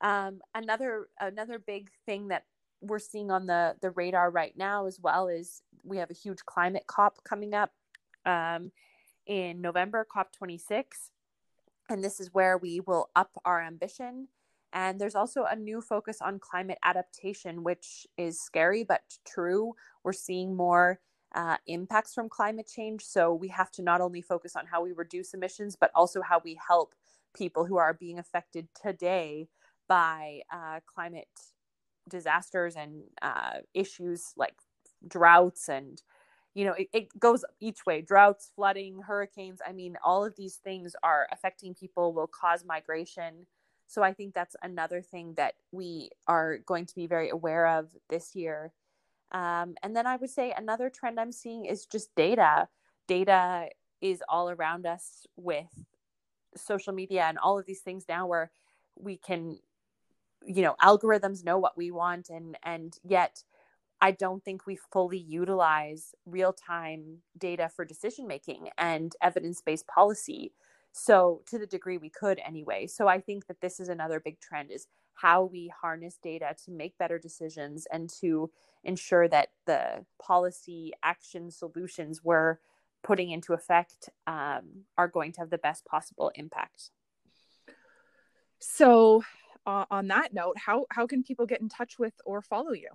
um, 0.02 0.42
another 0.56 1.08
another 1.20 1.60
big 1.60 1.90
thing 2.06 2.30
that 2.30 2.46
we're 2.82 3.00
seeing 3.00 3.32
on 3.32 3.46
the 3.46 3.76
the 3.82 3.92
radar 3.92 4.32
right 4.32 4.54
now 4.58 4.86
as 4.86 5.00
well 5.02 5.28
is 5.28 5.62
we 5.84 5.98
have 5.98 6.10
a 6.10 6.14
huge 6.14 6.46
climate 6.46 6.84
cop 6.88 7.24
coming 7.24 7.54
up 7.54 7.72
um, 8.26 8.72
in 9.26 9.62
november 9.62 10.06
cop 10.10 10.32
26 10.32 11.12
and 11.90 12.04
this 12.04 12.20
is 12.20 12.34
where 12.34 12.58
we 12.58 12.80
will 12.80 13.10
up 13.16 13.32
our 13.46 13.62
ambition 13.62 14.28
and 14.74 15.00
there's 15.00 15.16
also 15.16 15.46
a 15.46 15.56
new 15.56 15.82
focus 15.82 16.22
on 16.22 16.40
climate 16.40 16.78
adaptation, 16.84 17.64
which 17.64 18.06
is 18.18 18.40
scary 18.40 18.84
but 18.84 19.02
true. 19.28 19.74
We're 20.04 20.14
seeing 20.14 20.56
more 20.56 21.00
uh, 21.34 21.58
impacts 21.68 22.14
from 22.14 22.30
climate 22.30 22.70
change. 22.74 23.04
So 23.04 23.34
we 23.34 23.48
have 23.50 23.72
to 23.72 23.82
not 23.82 24.02
only 24.02 24.22
focus 24.22 24.56
on 24.56 24.68
how 24.68 24.84
we 24.84 24.92
reduce 24.92 25.34
emissions, 25.34 25.76
but 25.80 25.92
also 25.96 26.22
how 26.22 26.42
we 26.44 26.60
help 26.68 26.94
people 27.36 27.66
who 27.66 27.78
are 27.78 27.94
being 27.94 28.20
affected 28.20 28.68
today 28.80 29.48
by 29.90 30.40
uh, 30.54 30.80
climate 30.86 31.28
disasters 32.08 32.78
and 32.78 33.04
uh, 33.22 33.58
issues 33.74 34.34
like 34.38 34.56
droughts 35.08 35.68
and 35.68 36.02
you 36.54 36.66
know 36.66 36.74
it, 36.74 36.88
it 36.94 37.20
goes 37.20 37.44
each 37.60 37.86
way 37.86 38.02
droughts 38.02 38.52
flooding 38.56 39.02
hurricanes 39.02 39.62
i 39.66 39.72
mean 39.72 39.96
all 40.04 40.26
of 40.26 40.36
these 40.36 40.56
things 40.56 40.94
are 41.04 41.28
affecting 41.32 41.74
people 41.74 42.12
will 42.14 42.28
cause 42.28 42.66
migration 42.66 43.46
so 43.90 44.04
I 44.04 44.14
think 44.14 44.36
that's 44.36 44.56
another 44.62 45.02
thing 45.02 45.34
that 45.38 45.56
we 45.72 46.12
are 46.28 46.60
going 46.60 46.86
to 46.86 46.96
be 46.96 47.08
very 47.08 47.30
aware 47.30 47.66
of 47.66 47.90
this 48.08 48.36
year. 48.36 48.72
Um, 49.32 49.74
and 49.82 49.96
then 49.96 50.06
I 50.06 50.16
would 50.16 50.30
say 50.30 50.54
another 50.56 50.92
trend 50.92 51.20
I'm 51.20 51.32
seeing 51.32 51.66
is 51.66 51.88
just 51.88 52.14
data. 52.14 52.68
Data 53.08 53.70
is 54.00 54.22
all 54.30 54.52
around 54.52 54.86
us 54.86 55.26
with 55.36 55.86
social 56.56 56.94
media 56.94 57.24
and 57.24 57.40
all 57.40 57.58
of 57.58 57.66
these 57.66 57.82
things 57.82 58.06
now 58.08 58.28
where 58.28 58.52
we 58.96 59.18
can 59.18 59.58
you 60.46 60.62
know 60.62 60.76
algorithms 60.82 61.44
know 61.44 61.58
what 61.58 61.78
we 61.78 61.92
want 61.92 62.30
and 62.30 62.58
and 62.64 62.98
yet 63.04 63.44
i 64.02 64.12
don't 64.12 64.44
think 64.44 64.66
we 64.66 64.78
fully 64.92 65.18
utilize 65.18 66.14
real 66.26 66.54
time 66.54 67.18
data 67.38 67.70
for 67.76 67.86
decision 67.86 68.28
making 68.28 68.70
and 68.78 69.14
evidence 69.22 69.62
based 69.62 69.88
policy 69.88 70.54
so 70.92 71.42
to 71.46 71.60
the 71.60 71.68
degree 71.68 72.00
we 72.00 72.10
could 72.10 72.40
anyway. 72.46 72.88
So 72.88 73.08
i 73.08 73.20
think 73.20 73.48
that 73.48 73.62
this 73.62 73.80
is 73.80 73.90
another 73.90 74.20
big 74.20 74.40
trend 74.40 74.72
is 74.72 74.88
how 75.14 75.44
we 75.44 75.72
harness 75.82 76.18
data 76.22 76.56
to 76.66 76.72
make 76.72 76.98
better 76.98 77.20
decisions 77.20 77.86
and 77.92 78.10
to 78.22 78.50
ensure 78.84 79.28
that 79.28 79.50
the 79.66 80.06
policy 80.22 80.94
action 81.04 81.52
solutions 81.52 82.22
we're 82.24 82.58
putting 83.04 83.32
into 83.32 83.54
effect 83.54 84.10
um, 84.28 84.86
are 84.98 85.08
going 85.08 85.32
to 85.34 85.42
have 85.42 85.50
the 85.50 85.58
best 85.58 85.86
possible 85.86 86.32
impact. 86.36 86.92
So 88.60 89.24
uh, 89.70 89.86
on 89.92 90.08
that 90.08 90.34
note 90.34 90.58
how 90.58 90.86
how 90.90 91.06
can 91.06 91.24
people 91.24 91.46
get 91.46 91.62
in 91.62 91.70
touch 91.70 92.00
with 92.00 92.14
or 92.26 92.42
follow 92.42 92.74
you 92.74 92.90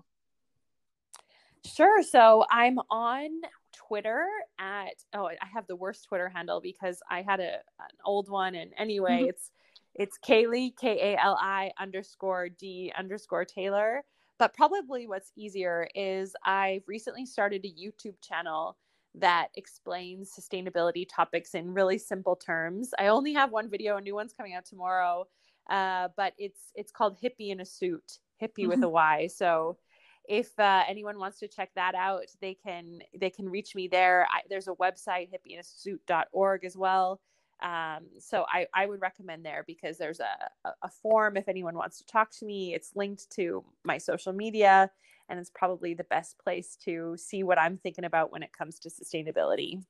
Sure. 1.67 2.03
So 2.03 2.45
I'm 2.51 2.79
on 2.91 3.31
Twitter 3.73 4.27
at 4.59 4.95
oh 5.15 5.27
I 5.27 5.47
have 5.53 5.67
the 5.67 5.77
worst 5.77 6.05
Twitter 6.05 6.29
handle 6.29 6.61
because 6.61 7.01
I 7.11 7.23
had 7.23 7.41
a 7.41 7.55
an 7.55 7.97
old 8.05 8.29
one 8.29 8.55
and 8.55 8.73
anyway 8.77 9.21
mm-hmm. 9.21 9.31
it's 9.31 9.51
it's 9.95 10.19
Kali 10.19 10.75
K 10.79 11.15
A 11.15 11.23
L 11.23 11.39
I 11.41 11.73
underscore 11.79 12.49
D 12.49 12.93
underscore 12.97 13.45
Taylor. 13.45 14.05
But 14.39 14.53
probably 14.53 15.07
what's 15.07 15.33
easier 15.37 15.89
is 15.95 16.35
I've 16.45 16.83
recently 16.87 17.25
started 17.25 17.65
a 17.65 17.69
YouTube 17.69 18.21
channel 18.21 18.77
that 19.15 19.49
explains 19.55 20.33
sustainability 20.39 21.07
topics 21.09 21.55
in 21.55 21.73
really 21.73 21.99
simple 21.99 22.35
terms. 22.35 22.91
I 22.99 23.07
only 23.07 23.33
have 23.33 23.53
one 23.53 23.71
video, 23.71 23.97
a 23.97 24.01
new 24.01 24.17
one's 24.17 24.33
coming 24.33 24.55
out 24.55 24.67
tomorrow, 24.67 25.27
uh, 25.69 26.09
but 26.17 26.35
it's 26.39 26.73
it's 26.75 26.93
called 26.93 27.19
Hippie 27.21 27.51
in 27.51 27.61
a 27.61 27.65
Suit, 27.65 28.19
hippie 28.41 28.69
with 28.69 28.83
a 28.83 28.89
Y. 28.89 29.29
So 29.29 29.79
if 30.27 30.59
uh, 30.59 30.83
anyone 30.89 31.19
wants 31.19 31.39
to 31.41 31.49
check 31.49 31.71
that 31.77 31.95
out, 31.95 32.25
they 32.41 32.55
can 32.55 33.01
they 33.19 33.31
can 33.31 33.49
reach 33.49 33.75
me 33.75 33.89
there. 33.89 34.27
I, 34.31 34.41
there's 34.49 34.69
a 34.69 34.73
website 34.73 35.29
hippieinasuit.org 35.31 36.65
as 36.65 36.77
well. 36.77 37.21
Um, 37.63 38.07
so 38.19 38.45
I, 38.53 38.67
I 38.75 38.87
would 38.87 39.01
recommend 39.01 39.45
there 39.45 39.65
because 39.67 39.97
there's 39.97 40.21
a, 40.21 40.71
a 40.83 40.91
form 41.03 41.37
if 41.37 41.49
anyone 41.49 41.77
wants 41.77 41.99
to 41.99 42.07
talk 42.07 42.31
to 42.39 42.45
me. 42.45 42.75
It's 42.75 42.93
linked 42.95 43.31
to 43.37 43.65
my 43.85 43.97
social 43.99 44.33
media, 44.33 44.91
and 45.29 45.39
it's 45.39 45.51
probably 45.55 45.95
the 45.95 46.05
best 46.05 46.39
place 46.39 46.77
to 46.85 47.17
see 47.17 47.43
what 47.43 47.59
I'm 47.59 47.77
thinking 47.77 48.05
about 48.05 48.33
when 48.33 48.43
it 48.43 48.53
comes 48.53 48.79
to 48.81 48.91
sustainability. 48.91 49.83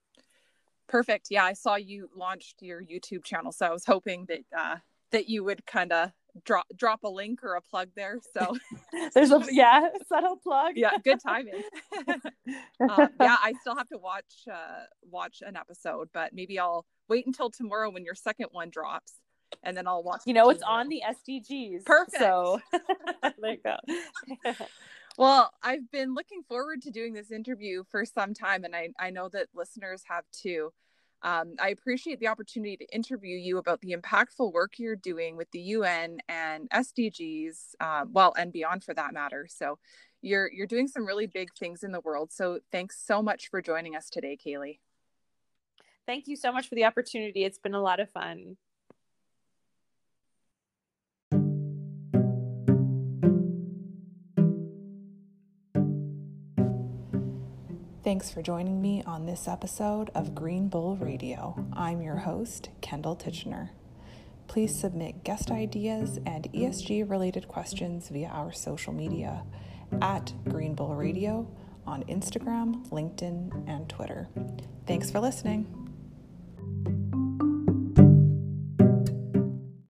Perfect. 0.89 1.29
Yeah, 1.31 1.45
I 1.45 1.55
saw 1.55 1.77
you 1.77 2.11
launched 2.14 2.61
your 2.61 2.83
YouTube 2.83 3.25
channel, 3.25 3.51
so 3.51 3.66
I 3.66 3.70
was 3.70 3.87
hoping 3.87 4.27
that 4.27 4.45
uh, 4.57 4.77
that 5.14 5.28
you 5.28 5.44
would 5.44 5.64
kind 5.64 5.92
of 5.92 6.10
drop 6.44 6.66
drop 6.76 7.04
a 7.04 7.08
link 7.08 7.44
or 7.44 7.54
a 7.54 7.62
plug 7.62 7.88
there. 7.94 8.18
So 8.36 8.56
there's 9.14 9.30
a 9.30 9.42
yeah 9.50 9.88
subtle 10.08 10.36
plug. 10.36 10.72
yeah, 10.74 10.90
good 11.02 11.20
timing. 11.24 11.62
um, 12.08 13.08
yeah, 13.20 13.36
I 13.40 13.54
still 13.60 13.76
have 13.76 13.88
to 13.88 13.98
watch 13.98 14.24
uh, 14.52 14.84
watch 15.08 15.42
an 15.46 15.56
episode, 15.56 16.08
but 16.12 16.32
maybe 16.34 16.58
I'll 16.58 16.84
wait 17.08 17.26
until 17.26 17.48
tomorrow 17.48 17.90
when 17.90 18.04
your 18.04 18.16
second 18.16 18.48
one 18.50 18.70
drops, 18.70 19.12
and 19.62 19.76
then 19.76 19.86
I'll 19.86 20.02
watch. 20.02 20.22
You 20.26 20.34
know, 20.34 20.50
it's 20.50 20.62
on 20.62 20.88
the 20.88 21.02
SDGs. 21.06 21.84
Perfect. 21.84 22.18
So 22.18 22.60
there 23.22 23.52
you 23.52 23.58
go. 23.64 23.76
well, 25.16 25.52
I've 25.62 25.88
been 25.92 26.14
looking 26.14 26.42
forward 26.48 26.82
to 26.82 26.90
doing 26.90 27.12
this 27.12 27.30
interview 27.30 27.84
for 27.88 28.04
some 28.04 28.34
time, 28.34 28.64
and 28.64 28.74
I 28.74 28.88
I 28.98 29.10
know 29.10 29.28
that 29.28 29.46
listeners 29.54 30.02
have 30.08 30.24
too. 30.32 30.72
Um, 31.25 31.55
I 31.59 31.70
appreciate 31.70 32.20
the 32.20 32.29
opportunity 32.29 32.77
to 32.77 32.95
interview 32.95 33.37
you 33.37 33.57
about 33.59 33.81
the 33.81 33.97
impactful 33.97 34.53
work 34.53 34.79
you're 34.79 34.95
doing 34.95 35.37
with 35.37 35.51
the 35.51 35.61
UN 35.61 36.18
and 36.29 36.68
SDGs, 36.70 37.75
uh, 37.81 38.05
well, 38.12 38.35
and 38.37 38.53
beyond 38.53 38.85
for 38.85 38.95
that 38.95 39.14
matter. 39.14 39.47
So, 39.49 39.79
you're 40.20 40.51
you're 40.53 40.66
doing 40.66 40.87
some 40.87 41.07
really 41.07 41.27
big 41.27 41.49
things 41.59 41.83
in 41.83 41.93
the 41.93 42.01
world. 42.01 42.31
So, 42.33 42.61
thanks 42.70 43.03
so 43.05 43.22
much 43.22 43.49
for 43.49 43.62
joining 43.62 43.97
us 43.97 44.11
today, 44.11 44.37
Kali. 44.37 44.81
Thank 46.07 46.29
you 46.29 46.37
so 46.37 46.53
much 46.53 46.68
for 46.68 46.75
the 46.75 46.85
opportunity. 46.85 47.45
It's 47.45 47.59
been 47.59 47.75
a 47.75 47.81
lot 47.81 48.01
of 48.01 48.11
fun. 48.11 48.59
Thanks 58.05 58.30
for 58.30 58.42
joining 58.42 58.82
me 58.82 59.02
on 59.07 59.24
this 59.24 59.48
episode 59.48 60.11
of 60.14 60.34
Green 60.34 60.68
Bull 60.68 60.98
Radio. 60.98 61.66
I'm 61.72 62.02
your 62.02 62.16
host, 62.16 62.68
Kendall 62.82 63.16
Titchener. 63.16 63.70
Please 64.46 64.78
submit 64.78 65.24
guest 65.24 65.50
ideas 65.50 66.20
and 66.26 66.52
ESG 66.52 67.09
related 67.09 67.48
questions 67.48 68.11
via 68.11 68.28
our 68.28 68.52
social 68.52 68.92
media 68.92 69.42
at 70.02 70.34
Green 70.46 70.74
Bull 70.74 70.94
Radio 70.94 71.48
on 71.86 72.02
Instagram, 72.05 72.86
LinkedIn, 72.90 73.66
and 73.66 73.88
Twitter. 73.88 74.28
Thanks 74.86 75.11
for 75.11 75.20
listening. 75.20 75.84